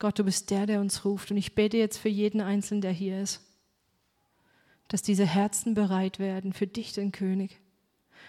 [0.00, 1.30] Gott, du bist der, der uns ruft.
[1.30, 3.42] Und ich bete jetzt für jeden Einzelnen, der hier ist,
[4.88, 7.60] dass diese Herzen bereit werden für dich, den König.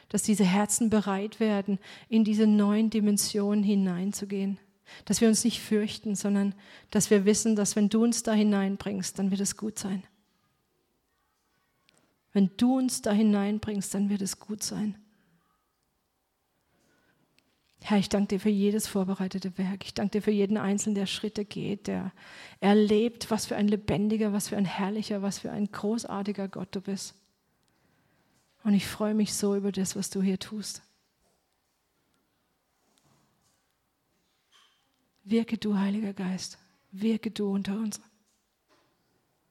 [0.10, 4.60] Dass diese Herzen bereit werden, in diese neuen Dimensionen hineinzugehen.
[5.06, 6.54] Dass wir uns nicht fürchten, sondern
[6.92, 10.04] dass wir wissen, dass wenn du uns da hineinbringst, dann wird es gut sein.
[12.34, 14.96] Wenn du uns da hineinbringst, dann wird es gut sein.
[17.82, 19.84] Herr, ich danke dir für jedes vorbereitete Werk.
[19.86, 22.14] Ich danke dir für jeden Einzelnen, der Schritte geht, der
[22.62, 26.82] erlebt, was für ein lebendiger, was für ein herrlicher, was für ein großartiger Gott du
[26.82, 27.14] bist.
[28.64, 30.82] Und ich freue mich so über das, was du hier tust.
[35.26, 36.58] Wirke du, Heiliger Geist,
[36.92, 38.00] wirke du unter uns.